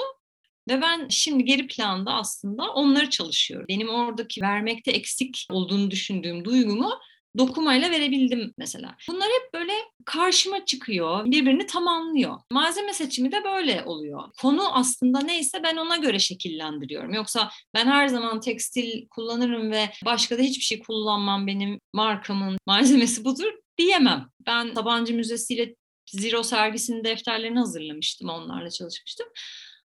ve 0.69 0.81
ben 0.81 1.07
şimdi 1.09 1.45
geri 1.45 1.67
planda 1.67 2.13
aslında 2.13 2.73
onları 2.73 3.09
çalışıyorum. 3.09 3.65
Benim 3.69 3.89
oradaki 3.89 4.41
vermekte 4.41 4.91
eksik 4.91 5.47
olduğunu 5.51 5.91
düşündüğüm 5.91 6.45
duygumu 6.45 6.99
dokumayla 7.37 7.91
verebildim 7.91 8.53
mesela. 8.57 8.95
Bunlar 9.09 9.27
hep 9.27 9.53
böyle 9.53 9.73
karşıma 10.05 10.65
çıkıyor, 10.65 11.25
birbirini 11.25 11.65
tamamlıyor. 11.65 12.39
Malzeme 12.51 12.93
seçimi 12.93 13.31
de 13.31 13.43
böyle 13.43 13.83
oluyor. 13.85 14.23
Konu 14.41 14.75
aslında 14.75 15.19
neyse 15.19 15.63
ben 15.63 15.77
ona 15.77 15.95
göre 15.95 16.19
şekillendiriyorum. 16.19 17.13
Yoksa 17.13 17.49
ben 17.73 17.85
her 17.85 18.07
zaman 18.07 18.39
tekstil 18.39 19.07
kullanırım 19.07 19.71
ve 19.71 19.89
başka 20.05 20.37
da 20.37 20.41
hiçbir 20.41 20.63
şey 20.63 20.79
kullanmam 20.79 21.47
benim 21.47 21.79
markamın 21.93 22.57
malzemesi 22.65 23.25
budur 23.25 23.53
diyemem. 23.77 24.29
Ben 24.45 24.73
Sabancı 24.73 25.13
Müzesi 25.13 25.53
ile 25.53 25.75
Zero 26.11 26.43
sergisinin 26.43 27.03
defterlerini 27.03 27.59
hazırlamıştım, 27.59 28.29
onlarla 28.29 28.69
çalışmıştım. 28.69 29.27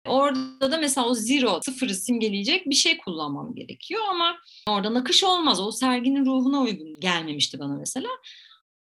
Orada 0.06 0.73
da 0.73 0.78
mesela 0.78 1.06
o 1.06 1.14
zero, 1.14 1.61
sıfırı 1.64 1.94
simgeleyecek 1.94 2.66
bir 2.66 2.75
şey 2.75 2.99
kullanmam 2.99 3.54
gerekiyor 3.54 4.02
ama 4.11 4.37
orada 4.68 4.94
nakış 4.94 5.25
olmaz. 5.25 5.61
O 5.61 5.73
serginin 5.73 6.26
ruhuna 6.26 6.61
uygun 6.61 6.94
gelmemişti 7.00 7.59
bana 7.59 7.76
mesela. 7.76 8.09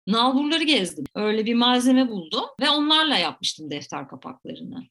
Nalburları 0.07 0.65
gezdim. 0.65 1.05
Öyle 1.15 1.47
bir 1.47 1.55
malzeme 1.55 2.09
buldum 2.09 2.45
ve 2.61 2.71
onlarla 2.71 3.17
yapmıştım 3.17 3.71
defter 3.71 4.09
kapaklarını. 4.09 4.85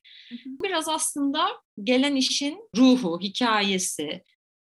Biraz 0.64 0.90
aslında 0.90 1.48
gelen 1.84 2.16
işin 2.16 2.60
ruhu, 2.78 3.20
hikayesi, 3.22 4.24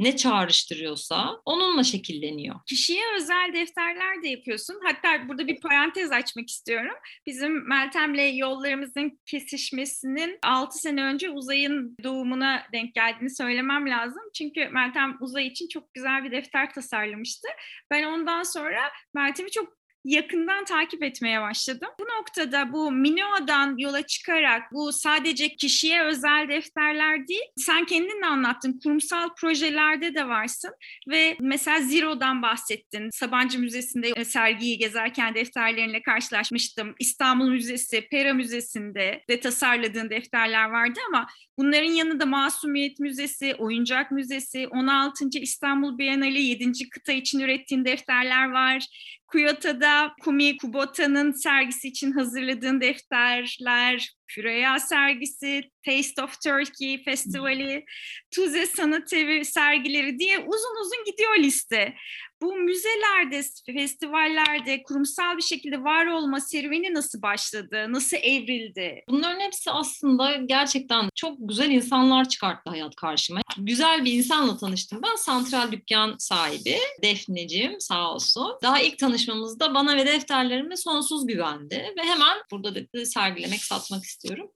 ne 0.02 0.16
çağrıştırıyorsa 0.16 1.42
onunla 1.46 1.84
şekilleniyor. 1.84 2.56
Kişiye 2.68 3.04
özel 3.16 3.52
defterler 3.54 4.24
de 4.24 4.28
yapıyorsun. 4.28 4.80
Hatta 4.84 5.30
burada 5.30 5.48
bir 5.48 5.60
parantez 5.62 6.12
açmak 6.12 6.50
istiyorum. 6.50 6.96
Bizim 7.26 7.70
Meltem'le 7.70 8.38
yollarımızın 8.38 9.20
kesişmesinin 9.26 10.40
6 10.44 10.78
sene 10.78 11.04
önce 11.04 11.30
Uzay'ın 11.30 11.98
doğumuna 12.04 12.64
denk 12.74 12.96
geldiğini 12.96 13.36
söylemem 13.36 13.90
lazım. 13.90 14.22
Çünkü 14.38 14.70
Meltem 14.70 15.18
Uzay 15.22 15.48
için 15.48 15.68
çok 15.68 15.94
güzel 15.94 16.24
bir 16.24 16.32
defter 16.32 16.74
tasarlamıştı. 16.74 17.48
Ben 17.92 18.04
ondan 18.04 18.44
sonra 18.44 18.82
Meltem'i 19.14 19.52
çok 19.52 19.81
yakından 20.04 20.66
takip 20.66 21.04
etmeye 21.04 21.42
başladım. 21.42 21.90
Bu 22.00 22.04
noktada 22.04 22.74
bu 22.74 22.92
Minoa'dan 22.92 23.78
yola 23.78 24.02
çıkarak 24.02 24.72
bu 24.72 24.92
sadece 24.94 25.56
kişiye 25.56 26.04
özel 26.04 26.48
defterler 26.50 27.28
değil, 27.28 27.42
sen 27.58 27.86
kendin 27.86 28.22
de 28.22 28.26
anlattın, 28.26 28.80
kurumsal 28.84 29.30
projelerde 29.36 30.16
de 30.16 30.28
varsın 30.28 30.72
ve 31.10 31.38
mesela 31.40 31.82
Zero'dan 31.82 32.42
bahsettin. 32.42 33.10
Sabancı 33.10 33.60
Müzesi'nde 33.60 34.26
sergiyi 34.26 34.78
gezerken 34.78 35.36
defterlerinle 35.36 36.02
karşılaşmıştım. 36.02 36.96
İstanbul 37.00 37.50
Müzesi, 37.50 38.08
Pera 38.12 38.34
Müzesi'nde 38.34 39.24
de 39.30 39.40
tasarladığın 39.40 40.10
defterler 40.10 40.70
vardı 40.70 41.00
ama 41.08 41.28
bunların 41.58 41.92
yanında 41.92 42.26
Masumiyet 42.26 43.00
Müzesi, 43.00 43.56
Oyuncak 43.56 44.12
Müzesi, 44.12 44.68
16. 44.68 45.26
İstanbul 45.34 45.98
Bienali 45.98 46.42
7. 46.42 46.90
kıta 46.90 47.12
için 47.12 47.40
ürettiğin 47.40 47.86
defterler 47.86 48.52
var. 48.52 48.86
Kyoto'da 49.32 50.14
Kumi 50.22 50.58
Kubota'nın 50.58 51.32
sergisi 51.32 51.88
için 51.88 52.12
hazırladığın 52.12 52.82
defterler, 52.82 54.14
Küreya 54.28 54.80
sergisi, 54.80 55.70
Taste 55.86 56.24
of 56.24 56.42
Turkey 56.42 57.04
Festivali, 57.04 57.86
Tuze 58.32 58.66
Sanat 58.66 59.14
Evi 59.14 59.46
sergileri 59.46 60.20
diye 60.20 60.40
uzun 60.40 60.82
uzun 60.82 61.04
gidiyor 61.06 61.38
liste. 61.38 61.96
Bu 62.42 62.56
müzelerde, 62.56 63.44
festivallerde 63.66 64.84
kurumsal 64.84 65.38
bir 65.38 65.42
şekilde 65.42 65.84
var 65.84 66.06
olma 66.06 66.40
serüveni 66.40 66.94
nasıl 66.94 67.22
başladı? 67.22 67.86
Nasıl 67.90 68.18
evrildi? 68.18 69.04
Bunların 69.10 69.40
hepsi 69.40 69.72
aslında 69.72 70.36
gerçekten 70.36 71.10
çok 71.16 71.38
güzel 71.40 71.72
insanlar 71.72 72.30
çıkarttı 72.30 72.70
hayat 72.70 72.96
karşıma. 72.96 73.42
Güzel 73.58 74.06
bir 74.06 74.14
insanla 74.14 74.58
tanıştım. 74.58 75.02
Ben 75.04 75.16
santral 75.16 75.72
dükkan 75.72 76.16
sahibi 76.20 76.78
Defneciğim 77.04 77.82
sağ 77.82 78.14
olsun. 78.14 78.58
Daha 78.64 78.82
ilk 78.82 78.98
tanışmamızda 78.98 79.74
bana 79.74 79.98
ve 79.98 80.06
defterlerime 80.06 80.78
sonsuz 80.78 81.28
güvendi 81.28 81.94
ve 81.98 82.04
hemen 82.04 82.38
burada 82.52 82.76
dedi 82.76 83.06
sergilemek, 83.06 83.64
satmak 83.64 84.04
istiyorum. 84.04 84.52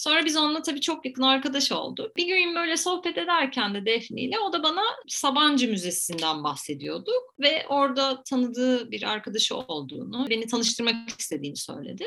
Sonra 0.00 0.24
biz 0.24 0.36
onunla 0.36 0.62
tabii 0.62 0.80
çok 0.80 1.06
yakın 1.06 1.22
arkadaş 1.22 1.72
olduk. 1.72 2.16
Bir 2.16 2.26
gün 2.26 2.54
böyle 2.54 2.76
sohbet 2.76 3.18
ederken 3.18 3.74
de 3.74 3.86
Defne 3.86 4.20
ile 4.20 4.38
o 4.38 4.52
da 4.52 4.62
bana 4.62 4.82
Sabancı 5.08 5.68
Müzesi'nden 5.68 6.44
bahsediyorduk 6.44 7.34
ve 7.40 7.66
orada 7.68 8.22
tanıdığı 8.22 8.90
bir 8.90 9.02
arkadaşı 9.02 9.56
olduğunu, 9.56 10.26
beni 10.30 10.46
tanıştırmak 10.46 11.08
istediğini 11.18 11.56
söyledi. 11.56 12.04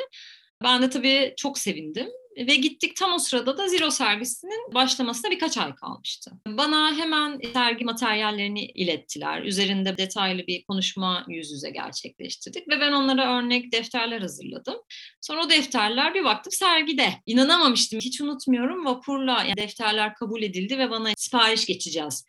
Ben 0.64 0.82
de 0.82 0.90
tabii 0.90 1.34
çok 1.38 1.58
sevindim. 1.58 2.08
Ve 2.38 2.56
gittik 2.56 2.96
tam 2.96 3.14
o 3.14 3.20
sırada 3.20 3.58
da 3.58 3.68
Zero 3.68 3.92
sergisinin 3.92 4.74
başlamasına 4.74 5.32
birkaç 5.32 5.58
ay 5.58 5.76
kalmıştı. 5.76 6.32
Bana 6.48 6.98
hemen 6.98 7.40
sergi 7.54 7.86
materyallerini 7.86 8.66
ilettiler. 8.66 9.44
Üzerinde 9.44 9.98
detaylı 9.98 10.48
bir 10.48 10.64
konuşma 10.64 11.26
yüz 11.28 11.52
yüze 11.52 11.70
gerçekleştirdik. 11.70 12.68
Ve 12.70 12.80
ben 12.80 12.92
onlara 12.92 13.38
örnek 13.38 13.72
defterler 13.72 14.22
hazırladım. 14.22 14.76
Sonra 15.22 15.46
o 15.46 15.50
defterler 15.50 16.14
bir 16.14 16.24
baktım 16.24 16.52
sergide. 16.52 17.10
İnanamamıştım. 17.26 18.00
Hiç 18.00 18.22
unutmuyorum 18.22 18.86
vapurla 18.86 19.44
yani 19.44 19.58
defterler 19.58 20.16
kabul 20.16 20.44
edildi 20.44 20.78
ve 20.78 20.90
bana 20.90 21.10
sipariş 21.18 21.66
geçeceğiz 21.66 22.26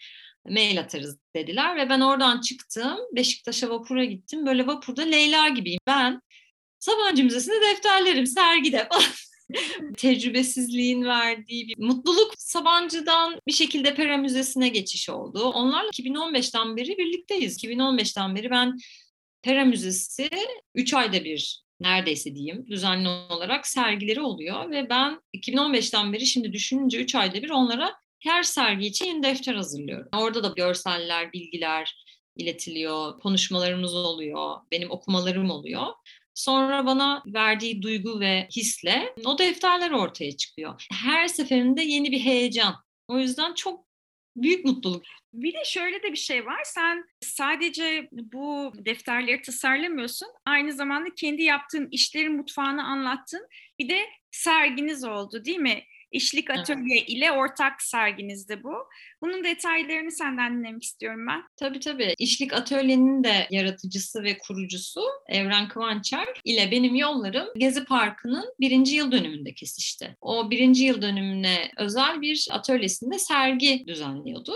mail 0.49 0.80
atarız 0.80 1.16
dediler 1.37 1.76
ve 1.76 1.88
ben 1.88 2.00
oradan 2.00 2.40
çıktım. 2.40 2.99
Beşiktaş'a 3.16 3.70
vapura 3.70 4.04
gittim. 4.04 4.46
Böyle 4.46 4.66
vapurda 4.66 5.02
Leyla 5.02 5.49
gibiyim. 5.49 5.80
Ben 5.87 6.20
Sabancı 6.78 7.25
Müzesi'nde 7.25 7.61
defterlerim 7.61 8.26
sergide 8.26 8.88
falan. 8.88 9.02
tecrübesizliğin 9.96 11.04
verdiği 11.04 11.68
bir 11.68 11.78
mutluluk 11.78 12.34
Sabancı'dan 12.38 13.40
bir 13.46 13.52
şekilde 13.52 13.94
Pera 13.94 14.16
Müzesi'ne 14.16 14.68
geçiş 14.68 15.08
oldu. 15.08 15.42
Onlarla 15.42 15.90
2015'ten 15.90 16.76
beri 16.76 16.99
birlikteyiz. 16.99 17.64
2015'ten 17.64 18.37
beri 18.37 18.50
ben 18.50 18.78
Pera 19.42 19.64
Müzesi 19.64 20.30
3 20.75 20.94
ayda 20.94 21.25
bir 21.25 21.64
neredeyse 21.80 22.34
diyeyim 22.34 22.66
düzenli 22.66 23.08
olarak 23.08 23.66
sergileri 23.66 24.20
oluyor 24.20 24.70
ve 24.70 24.88
ben 24.90 25.20
2015'ten 25.34 26.12
beri 26.12 26.26
şimdi 26.26 26.52
düşününce 26.52 26.99
3 26.99 27.14
ayda 27.14 27.42
bir 27.42 27.50
onlara 27.50 27.94
her 28.20 28.42
sergi 28.42 28.87
için 28.87 29.04
yeni 29.04 29.23
defter 29.23 29.54
hazırlıyorum. 29.54 30.08
Orada 30.16 30.44
da 30.44 30.52
görseller, 30.56 31.32
bilgiler 31.32 32.04
iletiliyor, 32.37 33.20
konuşmalarımız 33.20 33.94
oluyor, 33.94 34.56
benim 34.70 34.90
okumalarım 34.90 35.50
oluyor. 35.50 35.87
Sonra 36.35 36.87
bana 36.87 37.23
verdiği 37.26 37.83
duygu 37.83 38.21
ve 38.21 38.49
hisle 38.57 39.14
o 39.25 39.38
defterler 39.38 39.91
ortaya 39.91 40.37
çıkıyor. 40.37 40.87
Her 40.93 41.29
seferinde 41.29 41.83
yeni 41.83 42.12
bir 42.12 42.21
heyecan. 42.21 42.75
O 43.09 43.19
yüzden 43.19 43.55
çok 43.55 43.87
büyük 44.37 44.64
mutluluk. 44.64 45.05
Bir 45.33 45.53
de 45.53 45.64
şöyle 45.64 46.03
de 46.03 46.12
bir 46.12 46.17
şey 46.17 46.47
var. 46.47 46.61
Sen 46.64 47.05
sadece 47.21 48.09
bu 48.12 48.73
defterleri 48.76 49.43
tasarlamıyorsun. 49.43 50.29
Aynı 50.47 50.73
zamanda 50.73 51.14
kendi 51.14 51.43
yaptığın 51.43 51.88
işlerin 51.91 52.37
mutfağını 52.37 52.85
anlattın. 52.85 53.49
Bir 53.79 53.88
de 53.88 54.00
serginiz 54.31 55.05
oldu 55.05 55.45
değil 55.45 55.59
mi? 55.59 55.85
İşlik 56.14 56.50
Atölye 56.50 56.99
evet. 56.99 57.09
ile 57.09 57.33
ortak 57.33 57.83
serginizde 57.83 58.62
bu. 58.62 58.75
Bunun 59.23 59.44
detaylarını 59.44 60.12
senden 60.12 60.59
dinlemek 60.59 60.83
istiyorum 60.83 61.26
ben. 61.28 61.42
Tabii 61.56 61.80
tabii. 61.80 62.14
İşlik 62.18 62.52
Atölye'nin 62.52 63.25
de 63.25 63.47
yaratıcısı 63.50 64.23
ve 64.23 64.38
kurucusu 64.38 65.00
Evren 65.28 65.68
Kıvançer 65.68 66.28
ile 66.44 66.71
benim 66.71 66.94
yollarım 66.94 67.49
Gezi 67.56 67.85
Parkı'nın 67.85 68.54
birinci 68.61 68.97
yıl 68.97 69.12
dönümünde 69.12 69.54
kesişti. 69.54 70.16
O 70.21 70.50
birinci 70.50 70.85
yıl 70.85 71.02
dönümüne 71.02 71.71
özel 71.76 72.21
bir 72.21 72.49
atölyesinde 72.50 73.18
sergi 73.18 73.85
düzenliyordu. 73.87 74.54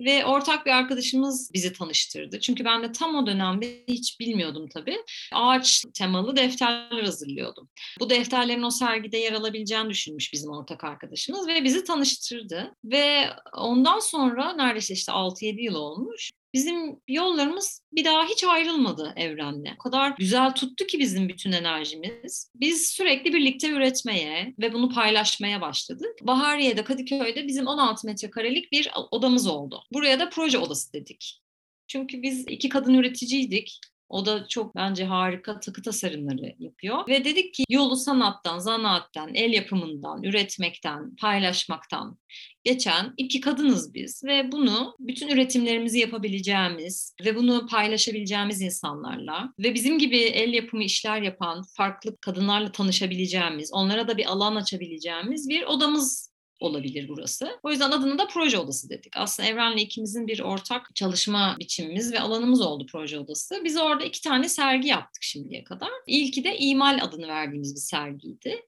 Ve 0.00 0.24
ortak 0.24 0.66
bir 0.66 0.70
arkadaşımız 0.70 1.50
bizi 1.54 1.72
tanıştırdı. 1.72 2.40
Çünkü 2.40 2.64
ben 2.64 2.82
de 2.82 2.92
tam 2.92 3.14
o 3.14 3.26
dönemde 3.26 3.84
hiç 3.88 4.20
bilmiyordum 4.20 4.68
tabii. 4.74 4.96
Ağaç 5.32 5.84
temalı 5.94 6.36
defterler 6.36 7.02
hazırlıyordum. 7.02 7.68
Bu 8.00 8.10
defterlerin 8.10 8.62
o 8.62 8.70
sergide 8.70 9.18
yer 9.18 9.32
alabileceğini 9.32 9.90
düşünmüş 9.90 10.32
bizim 10.32 10.50
ortak 10.50 10.84
arkadaşımız 10.84 11.48
ve 11.48 11.64
bizi 11.64 11.84
tanıştırdı. 11.84 12.74
Ve 12.84 13.30
ondan 13.52 13.98
sonra 13.98 14.52
neredeyse 14.52 14.94
işte 14.94 15.12
6-7 15.12 15.60
yıl 15.60 15.74
olmuş 15.74 16.30
bizim 16.56 17.00
yollarımız 17.08 17.82
bir 17.92 18.04
daha 18.04 18.24
hiç 18.24 18.44
ayrılmadı 18.44 19.12
evrenle. 19.16 19.74
O 19.74 19.78
kadar 19.78 20.14
güzel 20.18 20.52
tuttu 20.52 20.86
ki 20.86 20.98
bizim 20.98 21.28
bütün 21.28 21.52
enerjimiz. 21.52 22.50
Biz 22.54 22.86
sürekli 22.86 23.32
birlikte 23.34 23.68
üretmeye 23.70 24.54
ve 24.58 24.72
bunu 24.72 24.88
paylaşmaya 24.88 25.60
başladık. 25.60 26.18
Bahariye'de, 26.22 26.84
Kadıköy'de 26.84 27.46
bizim 27.46 27.66
16 27.66 28.06
metrekarelik 28.06 28.72
bir 28.72 28.90
odamız 29.10 29.46
oldu. 29.46 29.82
Buraya 29.92 30.20
da 30.20 30.28
proje 30.28 30.58
odası 30.58 30.92
dedik. 30.92 31.42
Çünkü 31.86 32.22
biz 32.22 32.44
iki 32.48 32.68
kadın 32.68 32.94
üreticiydik. 32.94 33.80
O 34.08 34.26
da 34.26 34.48
çok 34.48 34.76
bence 34.76 35.04
harika 35.04 35.60
takı 35.60 35.82
tasarımları 35.82 36.54
yapıyor. 36.58 37.08
Ve 37.08 37.24
dedik 37.24 37.54
ki 37.54 37.64
yolu 37.70 37.96
sanattan, 37.96 38.58
zanaatten, 38.58 39.34
el 39.34 39.52
yapımından, 39.52 40.22
üretmekten, 40.22 41.16
paylaşmaktan 41.16 42.18
geçen 42.64 43.14
iki 43.16 43.40
kadınız 43.40 43.94
biz. 43.94 44.24
Ve 44.24 44.52
bunu 44.52 44.96
bütün 44.98 45.28
üretimlerimizi 45.28 45.98
yapabileceğimiz 45.98 47.14
ve 47.24 47.36
bunu 47.36 47.66
paylaşabileceğimiz 47.66 48.60
insanlarla 48.60 49.52
ve 49.58 49.74
bizim 49.74 49.98
gibi 49.98 50.18
el 50.18 50.52
yapımı 50.52 50.84
işler 50.84 51.22
yapan 51.22 51.64
farklı 51.76 52.16
kadınlarla 52.16 52.72
tanışabileceğimiz, 52.72 53.72
onlara 53.72 54.08
da 54.08 54.16
bir 54.16 54.26
alan 54.26 54.56
açabileceğimiz 54.56 55.48
bir 55.48 55.62
odamız 55.62 56.25
olabilir 56.60 57.08
burası. 57.08 57.58
O 57.62 57.70
yüzden 57.70 57.90
adını 57.90 58.18
da 58.18 58.26
proje 58.26 58.58
odası 58.58 58.90
dedik. 58.90 59.16
Aslında 59.16 59.48
Evren'le 59.48 59.76
ikimizin 59.76 60.26
bir 60.26 60.40
ortak 60.40 60.94
çalışma 60.94 61.56
biçimimiz 61.58 62.12
ve 62.12 62.20
alanımız 62.20 62.60
oldu 62.60 62.86
proje 62.92 63.18
odası. 63.18 63.60
Biz 63.64 63.76
orada 63.76 64.04
iki 64.04 64.20
tane 64.22 64.48
sergi 64.48 64.88
yaptık 64.88 65.22
şimdiye 65.22 65.64
kadar. 65.64 65.90
İlki 66.06 66.44
de 66.44 66.58
imal 66.58 66.98
adını 67.02 67.28
verdiğimiz 67.28 67.74
bir 67.74 67.80
sergiydi. 67.80 68.62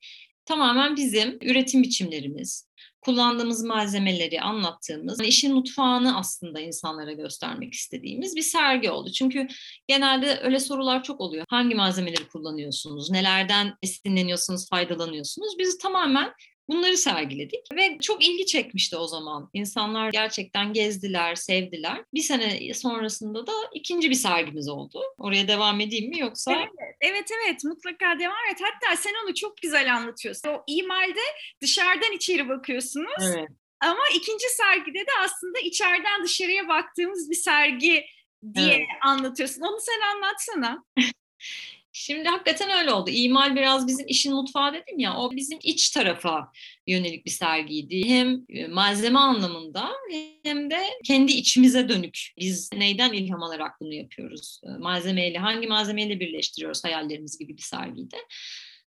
Tamamen 0.45 0.97
bizim 0.97 1.39
üretim 1.43 1.83
biçimlerimiz, 1.83 2.69
kullandığımız 3.01 3.65
malzemeleri 3.65 4.41
anlattığımız, 4.41 5.21
işin 5.21 5.55
mutfağını 5.55 6.19
aslında 6.19 6.61
insanlara 6.61 7.12
göstermek 7.12 7.75
istediğimiz 7.75 8.37
bir 8.37 8.43
sergi 8.43 8.91
oldu. 8.91 9.12
Çünkü 9.12 9.47
genelde 9.89 10.41
öyle 10.43 10.61
sorular 10.61 11.03
çok 11.03 11.21
oluyor. 11.21 11.45
Hangi 11.49 11.75
malzemeleri 11.75 12.29
kullanıyorsunuz? 12.29 13.11
Nelerden 13.11 13.75
esinleniyorsunuz, 13.83 14.69
faydalanıyorsunuz? 14.69 15.59
Biz 15.59 15.79
tamamen 15.79 16.33
Bunları 16.69 16.97
sergiledik 16.97 17.67
ve 17.77 17.99
çok 17.99 18.25
ilgi 18.25 18.47
çekmişti 18.47 18.97
o 18.97 19.07
zaman. 19.07 19.51
İnsanlar 19.53 20.11
gerçekten 20.11 20.73
gezdiler, 20.73 21.35
sevdiler. 21.35 22.05
Bir 22.15 22.21
sene 22.21 22.75
sonrasında 22.75 23.47
da 23.47 23.53
ikinci 23.75 24.11
bir 24.11 24.15
sergimiz 24.15 24.69
oldu. 24.69 25.03
Oraya 25.19 25.49
devam 25.49 25.81
edeyim 25.81 26.11
mi 26.11 26.19
yoksa? 26.19 26.53
Evet, 26.53 26.97
evet, 27.01 27.31
evet 27.45 27.65
mutlaka 27.65 28.19
devam 28.19 28.47
et. 28.53 28.61
Hatta 28.61 28.97
sen 28.97 29.13
onu 29.25 29.35
çok 29.35 29.57
güzel 29.57 29.95
anlatıyorsun. 29.95 30.49
O 30.49 30.65
imalde 30.67 31.21
dışarıdan 31.61 32.13
içeri 32.13 32.49
bakıyorsunuz. 32.49 33.37
Evet. 33.37 33.49
Ama 33.81 34.03
ikinci 34.15 34.47
sergide 34.49 34.99
de 34.99 35.11
aslında 35.25 35.59
içeriden 35.59 36.25
dışarıya 36.25 36.69
baktığımız 36.69 37.31
bir 37.31 37.37
sergi 37.37 38.05
diye 38.55 38.75
evet. 38.75 38.87
anlatıyorsun. 39.03 39.63
Onu 39.63 39.79
sen 39.81 40.01
anlatsana. 40.01 40.85
Şimdi 42.01 42.29
hakikaten 42.29 42.71
öyle 42.81 42.93
oldu. 42.93 43.11
İmal 43.11 43.57
biraz 43.57 43.87
bizim 43.87 44.07
işin 44.07 44.35
mutfağı 44.35 44.75
dedim 44.75 44.99
ya, 44.99 45.17
o 45.17 45.37
bizim 45.37 45.59
iç 45.63 45.91
tarafa 45.91 46.53
yönelik 46.87 47.27
bir 47.27 47.31
sergiydi. 47.31 48.09
Hem 48.09 48.45
e, 48.49 48.67
malzeme 48.67 49.19
anlamında 49.19 49.91
hem 50.45 50.71
de 50.71 50.79
kendi 51.05 51.33
içimize 51.33 51.89
dönük. 51.89 52.19
Biz 52.39 52.71
neyden 52.73 53.13
ilham 53.13 53.43
alarak 53.43 53.81
bunu 53.81 53.95
yapıyoruz? 53.95 54.61
E, 54.65 54.69
malzemeyle, 54.79 55.39
hangi 55.39 55.67
malzemeyle 55.67 56.21
birleştiriyoruz 56.21 56.85
hayallerimiz 56.85 57.39
gibi 57.39 57.57
bir 57.57 57.63
sergiydi. 57.63 58.17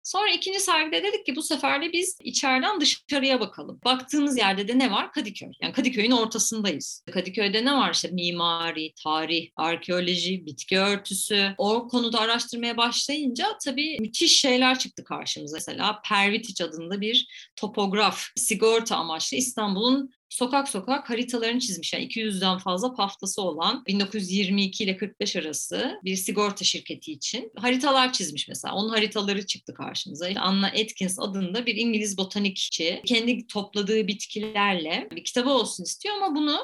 Sonra 0.09 0.31
ikinci 0.31 0.61
sergide 0.61 1.03
dedik 1.03 1.27
ki 1.27 1.37
bu 1.37 1.43
sefer 1.43 1.83
de 1.83 1.93
biz 1.93 2.19
içeriden 2.23 2.81
dışarıya 2.81 3.41
bakalım. 3.41 3.81
Baktığımız 3.85 4.39
yerde 4.39 4.69
de 4.69 4.79
ne 4.79 4.91
var? 4.91 5.13
Kadıköy. 5.13 5.49
Yani 5.63 5.73
Kadıköy'ün 5.73 6.11
ortasındayız. 6.11 7.05
Kadıköy'de 7.13 7.65
ne 7.65 7.73
var? 7.73 7.95
İşte 7.95 8.09
mimari, 8.09 8.93
tarih, 9.05 9.51
arkeoloji, 9.57 10.47
bitki 10.47 10.79
örtüsü. 10.79 11.55
O 11.59 11.89
konuda 11.89 12.21
araştırmaya 12.21 12.77
başlayınca 12.77 13.47
tabii 13.65 13.99
müthiş 14.01 14.41
şeyler 14.41 14.79
çıktı 14.79 15.05
karşımıza. 15.05 15.57
Mesela 15.57 16.01
Pervitiç 16.09 16.61
adında 16.61 17.01
bir 17.01 17.27
topograf, 17.57 18.23
sigorta 18.37 18.97
amaçlı 18.97 19.37
İstanbul'un 19.37 20.11
sokak 20.29 20.69
sokak 20.69 21.11
haritalarını 21.11 21.61
çizmiş. 21.61 21.93
Yani 21.93 22.07
200'den 22.07 22.59
fazla 22.59 22.95
paftası 22.95 23.43
olan 23.43 23.85
1922 23.87 24.85
ile 24.85 24.97
45 24.97 25.37
arası 25.37 26.01
bir 26.05 26.17
sigorta 26.17 26.65
şirketi 26.65 27.13
için 27.13 27.53
haritalar 27.57 28.13
çizmiş 28.13 28.49
mesela. 28.49 28.75
Onun 28.75 28.89
haritaları 28.89 29.47
çıktı 29.47 29.75
karşımıza. 29.75 30.29
Anna 30.37 30.67
Atkins 30.67 31.19
adında 31.19 31.67
bir 31.67 31.77
İngiliz 31.77 32.19
botanikçi 32.19 33.03
kendi 33.07 33.47
topladığı 33.47 34.07
bitkilerle 34.07 35.09
bir 35.13 35.25
kitabı 35.25 35.51
olsun 35.51 35.85
istiyor 35.85 36.17
ama 36.17 36.35
bunu 36.35 36.59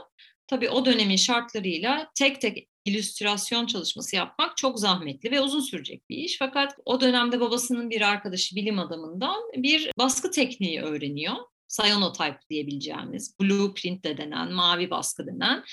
tabii 0.47 0.71
o 0.71 0.85
dönemin 0.85 1.17
şartlarıyla 1.17 2.11
tek 2.15 2.41
tek 2.41 2.69
illüstrasyon 2.85 3.67
çalışması 3.67 4.17
yapmak 4.17 4.57
çok 4.57 4.79
zahmetli 4.79 5.31
ve 5.31 5.41
uzun 5.41 5.61
sürecek 5.61 6.11
bir 6.11 6.17
iş. 6.17 6.39
Fakat 6.39 6.77
o 6.85 7.01
dönemde 7.01 7.41
babasının 7.41 7.91
bir 7.91 8.01
arkadaşı 8.01 8.57
bilim 8.57 8.79
adamından 8.79 9.43
bir 9.57 9.91
baskı 9.99 10.31
tekniği 10.31 10.81
öğreniyor 10.81 11.35
cyanotype 11.77 12.39
diyebileceğimiz, 12.51 13.35
blueprint 13.41 14.05
de 14.05 14.17
denen, 14.17 14.53
mavi 14.53 14.91
baskı 14.91 15.27
denen 15.27 15.65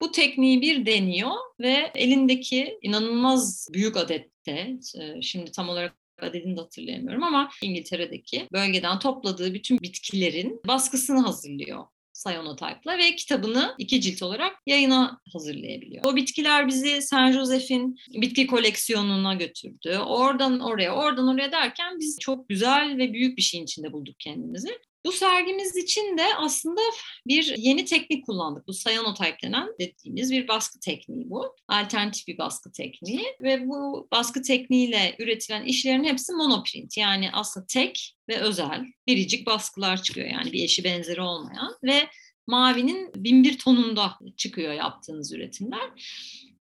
bu 0.00 0.12
tekniği 0.12 0.60
bir 0.60 0.86
deniyor 0.86 1.32
ve 1.60 1.90
elindeki 1.94 2.78
inanılmaz 2.82 3.68
büyük 3.72 3.96
adette, 3.96 4.76
e, 5.00 5.22
şimdi 5.22 5.52
tam 5.52 5.68
olarak 5.68 5.96
adedini 6.20 6.56
de 6.56 6.60
hatırlayamıyorum 6.60 7.22
ama 7.22 7.50
İngiltere'deki 7.62 8.48
bölgeden 8.52 8.98
topladığı 8.98 9.54
bütün 9.54 9.78
bitkilerin 9.80 10.60
baskısını 10.66 11.20
hazırlıyor 11.20 11.84
Cyanotype'la 12.24 12.98
ve 12.98 13.16
kitabını 13.16 13.74
iki 13.78 14.00
cilt 14.00 14.22
olarak 14.22 14.56
yayına 14.66 15.20
hazırlayabiliyor. 15.32 16.04
O 16.04 16.16
bitkiler 16.16 16.68
bizi 16.68 17.02
Saint 17.02 17.34
Joseph'in 17.34 17.96
bitki 18.12 18.46
koleksiyonuna 18.46 19.34
götürdü. 19.34 19.98
Oradan 20.06 20.60
oraya, 20.60 20.94
oradan 20.94 21.28
oraya 21.28 21.52
derken 21.52 21.98
biz 22.00 22.18
çok 22.20 22.48
güzel 22.48 22.98
ve 22.98 23.12
büyük 23.12 23.36
bir 23.36 23.42
şeyin 23.42 23.64
içinde 23.64 23.92
bulduk 23.92 24.14
kendimizi. 24.18 24.78
Bu 25.06 25.12
sergimiz 25.12 25.76
için 25.76 26.18
de 26.18 26.24
aslında 26.36 26.80
bir 27.26 27.54
yeni 27.58 27.84
teknik 27.84 28.26
kullandık. 28.26 28.68
Bu 28.68 28.72
cyanotype 28.72 29.36
denen 29.42 29.68
dediğimiz 29.80 30.32
bir 30.32 30.48
baskı 30.48 30.80
tekniği 30.80 31.30
bu. 31.30 31.56
Alternatif 31.68 32.28
bir 32.28 32.38
baskı 32.38 32.72
tekniği 32.72 33.24
ve 33.42 33.68
bu 33.68 34.08
baskı 34.12 34.42
tekniğiyle 34.42 35.16
üretilen 35.18 35.64
işlerin 35.64 36.04
hepsi 36.04 36.32
monoprint. 36.32 36.96
Yani 36.96 37.30
aslında 37.32 37.66
tek 37.66 38.14
ve 38.28 38.36
özel 38.36 38.84
biricik 39.06 39.46
baskılar 39.46 40.02
çıkıyor. 40.02 40.26
Yani 40.26 40.52
bir 40.52 40.64
eşi 40.64 40.84
benzeri 40.84 41.20
olmayan 41.20 41.76
ve 41.84 42.08
mavinin 42.46 43.10
bin 43.16 43.44
bir 43.44 43.58
tonunda 43.58 44.18
çıkıyor 44.36 44.72
yaptığınız 44.72 45.32
üretimler. 45.32 45.90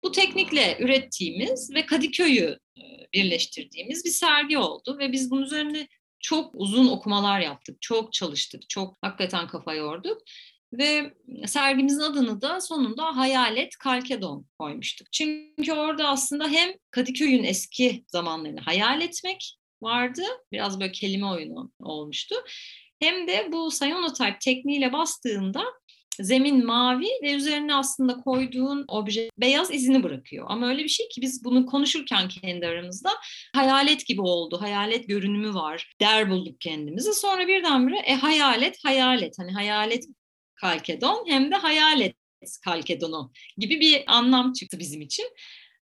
Bu 0.03 0.11
teknikle 0.11 0.77
ürettiğimiz 0.79 1.73
ve 1.73 1.85
Kadıköy'ü 1.85 2.59
birleştirdiğimiz 3.13 4.05
bir 4.05 4.09
sergi 4.09 4.57
oldu 4.57 4.97
ve 4.99 5.11
biz 5.11 5.31
bunun 5.31 5.43
üzerine 5.43 5.87
çok 6.23 6.51
uzun 6.53 6.87
okumalar 6.87 7.39
yaptık, 7.39 7.81
çok 7.81 8.13
çalıştık, 8.13 8.69
çok 8.69 8.97
hakikaten 9.01 9.47
kafa 9.47 9.73
yorduk. 9.73 10.21
Ve 10.73 11.13
sergimizin 11.45 11.99
adını 11.99 12.41
da 12.41 12.61
sonunda 12.61 13.17
Hayalet 13.17 13.77
Kalkedon 13.77 14.45
koymuştuk. 14.59 15.11
Çünkü 15.11 15.73
orada 15.73 16.07
aslında 16.07 16.47
hem 16.47 16.69
Kadıköy'ün 16.91 17.43
eski 17.43 18.03
zamanlarını 18.07 18.59
hayal 18.59 19.01
etmek 19.01 19.57
vardı. 19.81 20.21
Biraz 20.51 20.79
böyle 20.79 20.91
kelime 20.91 21.25
oyunu 21.25 21.71
olmuştu. 21.79 22.35
Hem 22.99 23.27
de 23.27 23.49
bu 23.51 23.69
cyanotype 23.79 24.37
tekniğiyle 24.41 24.93
bastığında 24.93 25.63
zemin 26.21 26.65
mavi 26.65 27.07
ve 27.23 27.33
üzerine 27.33 27.75
aslında 27.75 28.17
koyduğun 28.17 28.85
obje 28.87 29.29
beyaz 29.37 29.73
izini 29.73 30.03
bırakıyor. 30.03 30.45
Ama 30.49 30.67
öyle 30.67 30.83
bir 30.83 30.89
şey 30.89 31.09
ki 31.09 31.21
biz 31.21 31.43
bunu 31.43 31.65
konuşurken 31.65 32.27
kendi 32.27 32.67
aramızda 32.67 33.09
hayalet 33.55 34.05
gibi 34.05 34.21
oldu. 34.21 34.61
Hayalet 34.61 35.07
görünümü 35.07 35.53
var. 35.53 35.93
Der 36.01 36.29
bulduk 36.29 36.61
kendimizi. 36.61 37.13
Sonra 37.13 37.47
birdenbire 37.47 37.99
e 37.99 38.13
hayalet 38.13 38.77
hayalet. 38.83 39.39
Hani 39.39 39.51
hayalet 39.51 40.05
kalkedon 40.55 41.25
hem 41.27 41.51
de 41.51 41.55
hayalet 41.55 42.15
kalkedonu 42.63 43.31
gibi 43.57 43.79
bir 43.79 44.03
anlam 44.07 44.53
çıktı 44.53 44.79
bizim 44.79 45.01
için. 45.01 45.25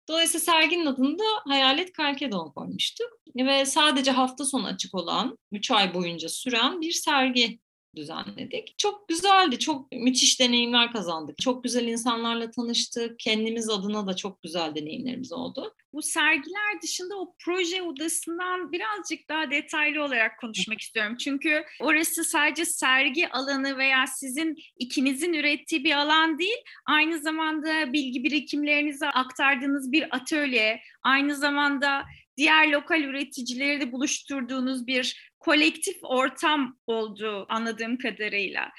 Dolayısıyla 0.10 0.40
serginin 0.40 0.86
adını 0.86 1.20
da 1.20 1.24
Hayalet 1.48 1.94
Kalkedon 1.94 2.52
koymuştuk. 2.52 3.08
Ve 3.36 3.66
sadece 3.66 4.12
hafta 4.12 4.46
sonu 4.46 4.68
açık 4.68 4.96
olan, 4.96 5.38
3 5.52 5.72
ay 5.72 5.94
boyunca 5.94 6.30
süren 6.30 6.82
bir 6.82 6.92
sergi 6.92 7.60
düzenledik. 7.96 8.78
Çok 8.78 9.08
güzeldi, 9.08 9.60
çok 9.60 9.92
müthiş 9.92 10.40
deneyimler 10.40 10.92
kazandık. 10.92 11.38
Çok 11.38 11.64
güzel 11.64 11.88
insanlarla 11.88 12.52
tanıştık. 12.52 13.20
Kendimiz 13.20 13.70
adına 13.70 14.08
da 14.08 14.16
çok 14.16 14.42
güzel 14.42 14.76
deneyimlerimiz 14.76 15.32
oldu. 15.32 15.76
Bu 15.94 16.02
sergiler 16.02 16.82
dışında 16.84 17.20
o 17.20 17.36
proje 17.40 17.82
odasından 17.82 18.72
birazcık 18.72 19.30
daha 19.30 19.52
detaylı 19.52 20.04
olarak 20.04 20.40
konuşmak 20.40 20.82
istiyorum. 20.82 21.18
Çünkü 21.18 21.64
orası 21.80 22.24
sadece 22.24 22.66
sergi 22.66 23.30
alanı 23.30 23.78
veya 23.78 24.08
sizin 24.08 24.58
ikinizin 24.78 25.34
ürettiği 25.34 25.84
bir 25.84 25.92
alan 25.92 26.40
değil, 26.40 26.58
aynı 26.86 27.20
zamanda 27.20 27.94
bilgi 27.94 28.24
birikimlerinizi 28.24 29.06
aktardığınız 29.06 29.92
bir 29.92 30.16
atölye, 30.16 30.82
aynı 31.04 31.36
zamanda 31.36 32.06
diğer 32.38 32.68
lokal 32.68 33.02
üreticileri 33.02 33.82
de 33.82 33.92
buluşturduğunuz 33.92 34.88
bir 34.88 35.31
kolektif 35.42 35.98
ortam 36.04 36.78
olduğu 36.88 37.46
anladığım 37.50 37.98
kadarıyla. 37.98 38.70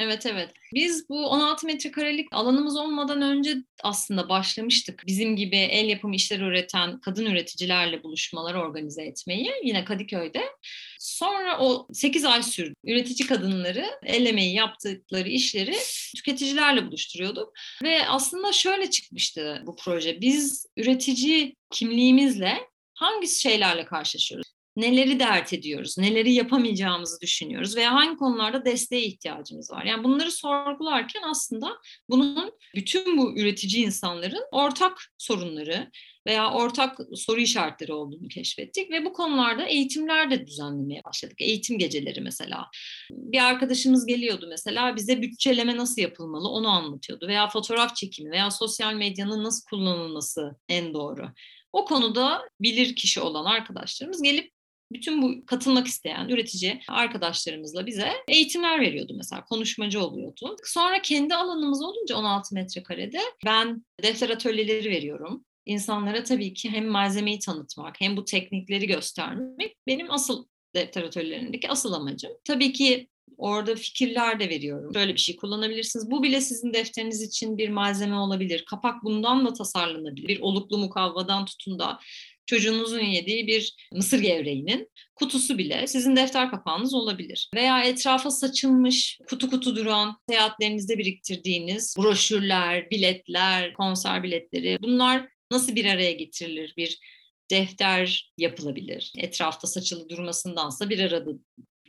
Evet 0.00 0.26
evet. 0.26 0.50
Biz 0.74 1.08
bu 1.08 1.26
16 1.26 1.66
metrekarelik 1.66 2.28
alanımız 2.32 2.76
olmadan 2.76 3.22
önce 3.22 3.56
aslında 3.82 4.28
başlamıştık. 4.28 5.02
Bizim 5.06 5.36
gibi 5.36 5.56
el 5.56 5.88
yapımı 5.88 6.14
işler 6.14 6.40
üreten 6.40 7.00
kadın 7.00 7.26
üreticilerle 7.26 8.02
buluşmalar 8.02 8.54
organize 8.54 9.02
etmeyi 9.02 9.50
yine 9.64 9.84
Kadıköy'de. 9.84 10.42
Sonra 10.98 11.58
o 11.60 11.88
8 11.92 12.24
ay 12.24 12.42
sürdü. 12.42 12.74
Üretici 12.84 13.28
kadınları 13.28 13.86
el 14.02 14.26
emeği 14.26 14.54
yaptıkları 14.54 15.28
işleri 15.28 15.76
tüketicilerle 16.16 16.86
buluşturuyorduk. 16.86 17.52
Ve 17.82 18.08
aslında 18.08 18.52
şöyle 18.52 18.90
çıkmıştı 18.90 19.62
bu 19.66 19.76
proje. 19.76 20.20
Biz 20.20 20.66
üretici 20.76 21.56
kimliğimizle 21.70 22.58
hangi 22.94 23.28
şeylerle 23.28 23.84
karşılaşıyoruz? 23.84 24.57
Neleri 24.78 25.20
dert 25.20 25.52
ediyoruz, 25.52 25.98
neleri 25.98 26.32
yapamayacağımızı 26.32 27.20
düşünüyoruz 27.20 27.76
veya 27.76 27.92
hangi 27.94 28.16
konularda 28.16 28.64
desteğe 28.64 29.02
ihtiyacımız 29.02 29.70
var. 29.70 29.84
Yani 29.84 30.04
bunları 30.04 30.30
sorgularken 30.30 31.22
aslında 31.22 31.78
bunun 32.10 32.52
bütün 32.74 33.18
bu 33.18 33.38
üretici 33.38 33.84
insanların 33.84 34.44
ortak 34.52 34.98
sorunları 35.18 35.90
veya 36.26 36.52
ortak 36.52 36.98
soru 37.14 37.40
işaretleri 37.40 37.92
olduğunu 37.92 38.28
keşfettik 38.28 38.90
ve 38.90 39.04
bu 39.04 39.12
konularda 39.12 39.64
eğitimler 39.64 40.30
de 40.30 40.46
düzenlemeye 40.46 41.04
başladık. 41.04 41.40
Eğitim 41.40 41.78
geceleri 41.78 42.20
mesela. 42.20 42.66
Bir 43.10 43.44
arkadaşımız 43.44 44.06
geliyordu 44.06 44.46
mesela 44.48 44.96
bize 44.96 45.22
bütçeleme 45.22 45.76
nasıl 45.76 46.02
yapılmalı 46.02 46.48
onu 46.48 46.68
anlatıyordu 46.68 47.28
veya 47.28 47.48
fotoğraf 47.48 47.96
çekimi 47.96 48.30
veya 48.30 48.50
sosyal 48.50 48.94
medyanın 48.94 49.44
nasıl 49.44 49.68
kullanılması 49.70 50.56
en 50.68 50.94
doğru. 50.94 51.28
O 51.72 51.84
konuda 51.84 52.42
bilir 52.60 52.96
kişi 52.96 53.20
olan 53.20 53.44
arkadaşlarımız 53.44 54.22
gelip 54.22 54.57
bütün 54.92 55.22
bu 55.22 55.46
katılmak 55.46 55.86
isteyen 55.86 56.28
üretici 56.28 56.80
arkadaşlarımızla 56.88 57.86
bize 57.86 58.12
eğitimler 58.28 58.80
veriyordu 58.80 59.14
mesela 59.16 59.44
konuşmacı 59.44 60.02
oluyordu. 60.04 60.56
Sonra 60.64 61.02
kendi 61.02 61.34
alanımız 61.34 61.82
olunca 61.82 62.16
16 62.16 62.54
metrekarede 62.54 63.20
ben 63.46 63.84
defter 64.02 64.30
atölyeleri 64.30 64.90
veriyorum. 64.90 65.44
İnsanlara 65.66 66.24
tabii 66.24 66.54
ki 66.54 66.70
hem 66.70 66.86
malzemeyi 66.86 67.38
tanıtmak 67.38 68.00
hem 68.00 68.16
bu 68.16 68.24
teknikleri 68.24 68.86
göstermek 68.86 69.76
benim 69.86 70.10
asıl 70.10 70.46
defter 70.74 71.02
atölyelerindeki 71.02 71.68
asıl 71.68 71.92
amacım. 71.92 72.32
Tabii 72.44 72.72
ki 72.72 73.08
Orada 73.38 73.74
fikirler 73.74 74.40
de 74.40 74.48
veriyorum. 74.48 74.94
Böyle 74.94 75.14
bir 75.14 75.20
şey 75.20 75.36
kullanabilirsiniz. 75.36 76.10
Bu 76.10 76.22
bile 76.22 76.40
sizin 76.40 76.72
defteriniz 76.72 77.22
için 77.22 77.58
bir 77.58 77.68
malzeme 77.68 78.14
olabilir. 78.14 78.64
Kapak 78.64 79.04
bundan 79.04 79.46
da 79.46 79.52
tasarlanabilir. 79.52 80.28
Bir 80.28 80.40
oluklu 80.40 80.78
mukavvadan 80.78 81.44
tutun 81.44 81.78
da 81.78 81.98
çocuğunuzun 82.48 83.00
yediği 83.00 83.46
bir 83.46 83.88
mısır 83.92 84.18
gevreğinin 84.18 84.90
kutusu 85.14 85.58
bile 85.58 85.86
sizin 85.86 86.16
defter 86.16 86.50
kapağınız 86.50 86.94
olabilir. 86.94 87.50
Veya 87.54 87.84
etrafa 87.84 88.30
saçılmış, 88.30 89.18
kutu 89.28 89.50
kutu 89.50 89.76
duran, 89.76 90.16
seyahatlerinizde 90.28 90.98
biriktirdiğiniz 90.98 91.94
broşürler, 91.98 92.90
biletler, 92.90 93.72
konser 93.72 94.22
biletleri 94.22 94.78
bunlar 94.82 95.28
nasıl 95.50 95.74
bir 95.74 95.84
araya 95.84 96.12
getirilir? 96.12 96.74
Bir 96.76 96.98
defter 97.50 98.32
yapılabilir. 98.38 99.12
Etrafta 99.18 99.66
saçılı 99.66 100.08
durmasındansa 100.08 100.90
bir 100.90 100.98
arada 100.98 101.30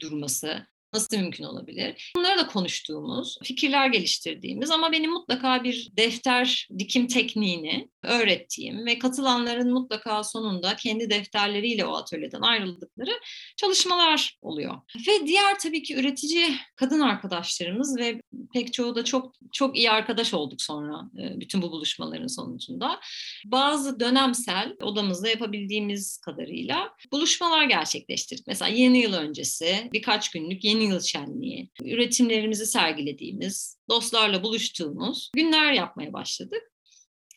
durması 0.02 0.68
nasıl 0.94 1.18
mümkün 1.18 1.44
olabilir? 1.44 2.12
Bunları 2.16 2.40
da 2.40 2.48
konuştuğumuz, 2.48 3.38
fikirler 3.44 3.88
geliştirdiğimiz 3.88 4.72
ama 4.72 4.92
benim 4.92 5.12
mutlaka 5.12 5.64
bir 5.64 5.92
defter 5.98 6.68
dikim 6.80 7.08
tekniğini 7.08 7.90
öğrettiğim 8.04 8.86
ve 8.86 9.00
katılanların 9.00 9.74
mutlaka 9.74 10.24
sonunda 10.24 10.76
kendi 10.76 11.10
defterleriyle 11.10 11.86
o 11.86 11.96
atölyeden 11.96 12.42
ayrıldıkları 12.42 13.12
çalışmalar 13.58 14.38
oluyor. 14.42 14.76
Ve 15.08 15.28
diğer 15.28 15.60
tabii 15.60 15.84
ki 15.84 15.96
üretici 15.96 16.56
kadın 16.76 17.00
arkadaşlarımız 17.00 17.98
ve 17.98 18.22
pek 18.54 18.74
çoğu 18.74 18.96
da 18.96 19.06
çok 19.06 19.36
çok 19.52 19.78
iyi 19.78 19.92
arkadaş 19.92 20.34
olduk 20.34 20.62
sonra 20.62 21.10
e, 21.20 21.40
bütün 21.40 21.62
bu 21.62 21.72
buluşmaların 21.72 22.28
sonucunda. 22.28 23.00
Bazı 23.46 24.00
dönemsel 24.00 24.76
odamızda 24.82 25.30
yapabildiğimiz 25.30 26.18
kadarıyla 26.18 26.94
buluşmalar 27.12 27.64
gerçekleştirdik. 27.64 28.48
Mesela 28.48 28.70
yeni 28.70 28.98
yıl 28.98 29.14
öncesi 29.14 29.90
birkaç 29.94 30.32
günlük 30.32 30.64
yeni 30.64 30.79
yıl 30.84 31.02
şenliği, 31.02 31.70
üretimlerimizi 31.84 32.66
sergilediğimiz, 32.66 33.78
dostlarla 33.90 34.44
buluştuğumuz 34.44 35.32
günler 35.36 35.74
yapmaya 35.74 36.14
başladık. 36.14 36.64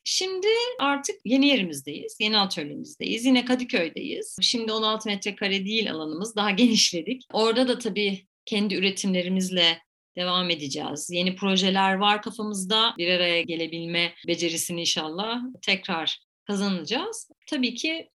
Şimdi 0.04 0.46
artık 0.78 1.16
yeni 1.24 1.46
yerimizdeyiz, 1.46 2.16
yeni 2.20 2.38
atölyemizdeyiz. 2.38 3.24
Yine 3.24 3.44
Kadıköy'deyiz. 3.44 4.36
Şimdi 4.40 4.72
16 4.72 5.08
metrekare 5.08 5.64
değil 5.64 5.92
alanımız, 5.92 6.36
daha 6.36 6.50
genişledik. 6.50 7.22
Orada 7.32 7.68
da 7.68 7.78
tabii 7.78 8.26
kendi 8.44 8.74
üretimlerimizle 8.74 9.78
devam 10.16 10.50
edeceğiz. 10.50 11.10
Yeni 11.10 11.36
projeler 11.36 11.94
var 11.94 12.22
kafamızda. 12.22 12.94
Bir 12.98 13.08
araya 13.08 13.42
gelebilme 13.42 14.14
becerisini 14.28 14.80
inşallah 14.80 15.40
tekrar 15.62 16.20
kazanacağız. 16.46 17.30
Tabii 17.46 17.74
ki 17.74 18.10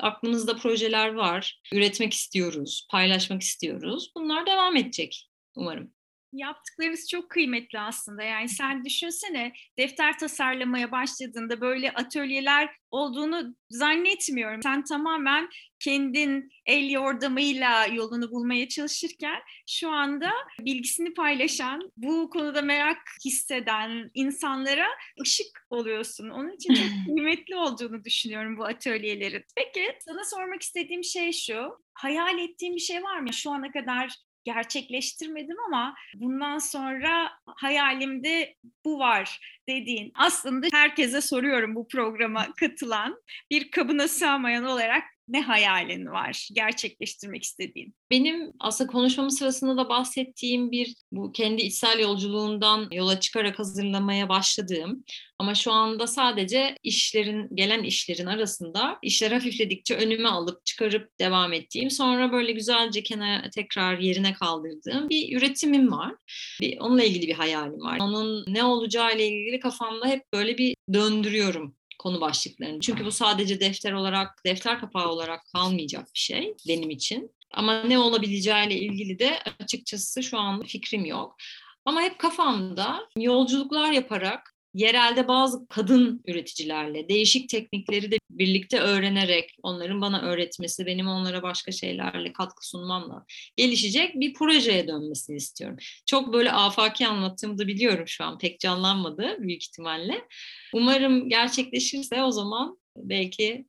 aklımızda 0.00 0.56
projeler 0.56 1.14
var. 1.14 1.60
Üretmek 1.72 2.12
istiyoruz, 2.12 2.86
paylaşmak 2.90 3.42
istiyoruz. 3.42 4.12
Bunlar 4.16 4.46
devam 4.46 4.76
edecek 4.76 5.30
umarım. 5.56 5.95
Yaptıklarınız 6.38 7.08
çok 7.08 7.30
kıymetli 7.30 7.78
aslında. 7.78 8.22
Yani 8.22 8.48
sen 8.48 8.84
düşünsene 8.84 9.52
defter 9.78 10.18
tasarlamaya 10.18 10.92
başladığında 10.92 11.60
böyle 11.60 11.92
atölyeler 11.92 12.70
olduğunu 12.90 13.56
zannetmiyorum. 13.70 14.62
Sen 14.62 14.84
tamamen 14.84 15.48
kendin 15.78 16.48
el 16.66 16.90
yordamıyla 16.90 17.86
yolunu 17.86 18.30
bulmaya 18.30 18.68
çalışırken 18.68 19.40
şu 19.68 19.90
anda 19.90 20.30
bilgisini 20.60 21.14
paylaşan, 21.14 21.92
bu 21.96 22.30
konuda 22.30 22.62
merak 22.62 22.98
hisseden 23.24 24.10
insanlara 24.14 24.86
ışık 25.22 25.66
oluyorsun. 25.70 26.28
Onun 26.30 26.52
için 26.52 26.74
çok 26.74 26.84
kıymetli 27.06 27.56
olduğunu 27.56 28.04
düşünüyorum 28.04 28.56
bu 28.56 28.64
atölyelerin. 28.64 29.44
Peki 29.56 29.98
sana 30.00 30.24
sormak 30.24 30.62
istediğim 30.62 31.04
şey 31.04 31.32
şu. 31.32 31.78
Hayal 31.94 32.38
ettiğin 32.38 32.74
bir 32.74 32.80
şey 32.80 33.02
var 33.02 33.20
mı? 33.20 33.32
Şu 33.32 33.50
ana 33.50 33.72
kadar 33.72 34.16
gerçekleştirmedim 34.46 35.56
ama 35.66 35.94
bundan 36.14 36.58
sonra 36.58 37.30
hayalimde 37.46 38.56
bu 38.84 38.98
var 38.98 39.40
dediğin. 39.68 40.12
Aslında 40.14 40.66
herkese 40.72 41.20
soruyorum 41.20 41.74
bu 41.74 41.88
programa 41.88 42.46
katılan 42.60 43.22
bir 43.50 43.70
kabına 43.70 44.08
sığmayan 44.08 44.64
olarak 44.64 45.02
ne 45.28 45.42
hayalin 45.42 46.06
var 46.06 46.48
gerçekleştirmek 46.52 47.42
istediğin? 47.42 47.94
Benim 48.10 48.52
aslında 48.60 48.92
konuşmamız 48.92 49.38
sırasında 49.38 49.76
da 49.76 49.88
bahsettiğim 49.88 50.70
bir 50.70 50.94
bu 51.12 51.32
kendi 51.32 51.62
içsel 51.62 51.98
yolculuğundan 51.98 52.88
yola 52.92 53.20
çıkarak 53.20 53.58
hazırlamaya 53.58 54.28
başladığım 54.28 55.04
ama 55.38 55.54
şu 55.54 55.72
anda 55.72 56.06
sadece 56.06 56.76
işlerin 56.82 57.56
gelen 57.56 57.82
işlerin 57.82 58.26
arasında 58.26 58.98
işler 59.02 59.32
hafifledikçe 59.32 59.94
önüme 59.96 60.28
alıp 60.28 60.66
çıkarıp 60.66 61.18
devam 61.20 61.52
ettiğim 61.52 61.90
sonra 61.90 62.32
böyle 62.32 62.52
güzelce 62.52 63.02
kenara 63.02 63.50
tekrar 63.50 63.98
yerine 63.98 64.32
kaldırdığım 64.32 65.08
bir 65.08 65.36
üretimim 65.36 65.92
var. 65.92 66.14
Bir, 66.60 66.78
onunla 66.78 67.04
ilgili 67.04 67.28
bir 67.28 67.34
hayalim 67.34 67.80
var. 67.80 67.98
Onun 68.00 68.44
ne 68.48 68.64
olacağı 68.64 69.16
ile 69.16 69.26
ilgili 69.28 69.60
kafamda 69.60 70.06
hep 70.06 70.22
böyle 70.32 70.58
bir 70.58 70.76
döndürüyorum 70.92 71.76
konu 71.98 72.20
başlıklarını. 72.20 72.80
Çünkü 72.80 73.04
bu 73.04 73.12
sadece 73.12 73.60
defter 73.60 73.92
olarak, 73.92 74.44
defter 74.44 74.80
kapağı 74.80 75.08
olarak 75.08 75.40
kalmayacak 75.52 76.14
bir 76.14 76.18
şey 76.18 76.54
benim 76.68 76.90
için. 76.90 77.30
Ama 77.50 77.82
ne 77.82 77.98
olabileceğiyle 77.98 78.74
ilgili 78.74 79.18
de 79.18 79.38
açıkçası 79.60 80.22
şu 80.22 80.38
an 80.38 80.62
fikrim 80.62 81.04
yok. 81.04 81.36
Ama 81.84 82.02
hep 82.02 82.18
kafamda 82.18 83.08
yolculuklar 83.16 83.92
yaparak 83.92 84.55
yerelde 84.76 85.28
bazı 85.28 85.68
kadın 85.68 86.22
üreticilerle 86.26 87.08
değişik 87.08 87.48
teknikleri 87.48 88.10
de 88.10 88.18
birlikte 88.30 88.80
öğrenerek 88.80 89.56
onların 89.62 90.00
bana 90.00 90.22
öğretmesi, 90.22 90.86
benim 90.86 91.08
onlara 91.08 91.42
başka 91.42 91.72
şeylerle 91.72 92.32
katkı 92.32 92.68
sunmamla 92.68 93.24
gelişecek 93.56 94.14
bir 94.14 94.34
projeye 94.34 94.88
dönmesini 94.88 95.36
istiyorum. 95.36 95.76
Çok 96.06 96.32
böyle 96.32 96.52
afaki 96.52 97.06
anlattığımı 97.06 97.58
da 97.58 97.66
biliyorum 97.66 98.08
şu 98.08 98.24
an 98.24 98.38
pek 98.38 98.60
canlanmadı 98.60 99.36
büyük 99.38 99.64
ihtimalle. 99.64 100.28
Umarım 100.74 101.28
gerçekleşirse 101.28 102.22
o 102.22 102.30
zaman 102.30 102.78
belki 102.96 103.66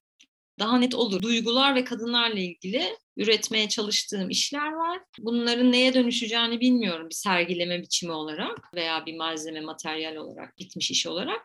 daha 0.60 0.78
net 0.80 0.96
olur. 0.96 1.22
Duygular 1.22 1.76
ve 1.76 1.84
kadınlarla 1.84 2.40
ilgili 2.40 2.84
üretmeye 3.18 3.70
çalıştığım 3.70 4.30
işler 4.30 4.72
var. 4.72 5.00
Bunların 5.20 5.72
neye 5.72 5.94
dönüşeceğini 5.94 6.60
bilmiyorum 6.60 7.10
bir 7.10 7.16
sergileme 7.16 7.82
biçimi 7.82 8.12
olarak 8.12 8.74
veya 8.76 9.06
bir 9.06 9.16
malzeme, 9.16 9.62
materyal 9.62 10.16
olarak, 10.16 10.58
bitmiş 10.58 10.92
iş 10.92 11.08
olarak. 11.08 11.42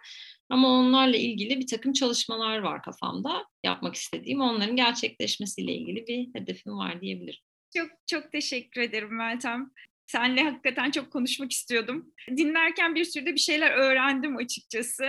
Ama 0.48 0.68
onlarla 0.68 1.16
ilgili 1.16 1.60
bir 1.60 1.66
takım 1.66 1.92
çalışmalar 1.92 2.58
var 2.58 2.82
kafamda. 2.82 3.44
Yapmak 3.64 3.94
istediğim 3.94 4.40
onların 4.40 4.76
gerçekleşmesiyle 4.76 5.72
ilgili 5.72 6.06
bir 6.06 6.40
hedefim 6.40 6.78
var 6.78 7.00
diyebilirim. 7.00 7.40
Çok 7.76 7.90
çok 8.06 8.32
teşekkür 8.32 8.80
ederim 8.80 9.16
Meltem. 9.16 9.70
Senle 10.06 10.42
hakikaten 10.42 10.90
çok 10.90 11.10
konuşmak 11.12 11.52
istiyordum. 11.52 12.12
Dinlerken 12.36 12.94
bir 12.94 13.04
sürü 13.04 13.26
de 13.26 13.32
bir 13.34 13.40
şeyler 13.40 13.70
öğrendim 13.70 14.36
açıkçası. 14.36 15.04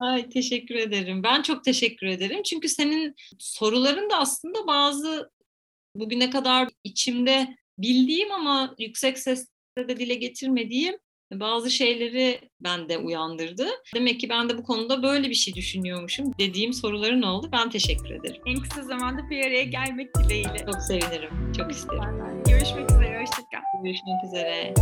Ay 0.00 0.28
teşekkür 0.28 0.74
ederim. 0.74 1.22
Ben 1.22 1.42
çok 1.42 1.64
teşekkür 1.64 2.06
ederim. 2.06 2.42
Çünkü 2.42 2.68
senin 2.68 3.14
soruların 3.38 4.10
da 4.10 4.18
aslında 4.18 4.66
bazı 4.66 5.30
bugüne 5.94 6.30
kadar 6.30 6.68
içimde 6.84 7.56
bildiğim 7.78 8.32
ama 8.32 8.74
yüksek 8.78 9.18
sesle 9.18 9.88
de 9.88 9.96
dile 9.96 10.14
getirmediğim 10.14 10.94
bazı 11.32 11.70
şeyleri 11.70 12.40
bende 12.60 12.98
uyandırdı. 12.98 13.68
Demek 13.94 14.20
ki 14.20 14.28
ben 14.28 14.48
de 14.48 14.58
bu 14.58 14.62
konuda 14.62 15.02
böyle 15.02 15.28
bir 15.28 15.34
şey 15.34 15.54
düşünüyormuşum 15.54 16.32
dediğim 16.38 16.72
soruların 16.72 17.22
oldu. 17.22 17.48
Ben 17.52 17.70
teşekkür 17.70 18.10
ederim. 18.10 18.42
En 18.46 18.60
kısa 18.60 18.82
zamanda 18.82 19.30
bir 19.30 19.46
araya 19.46 19.64
gelmek 19.64 20.08
dileğiyle. 20.16 20.66
Çok 20.72 20.82
sevinirim. 20.82 21.52
Çok 21.56 21.70
isterim. 21.70 22.02
Görüşmek 22.48 22.90
üzere. 22.90 22.97
Hoşçakal. 23.28 23.60
Görüşmek 23.82 24.24
üzere. 24.24 24.74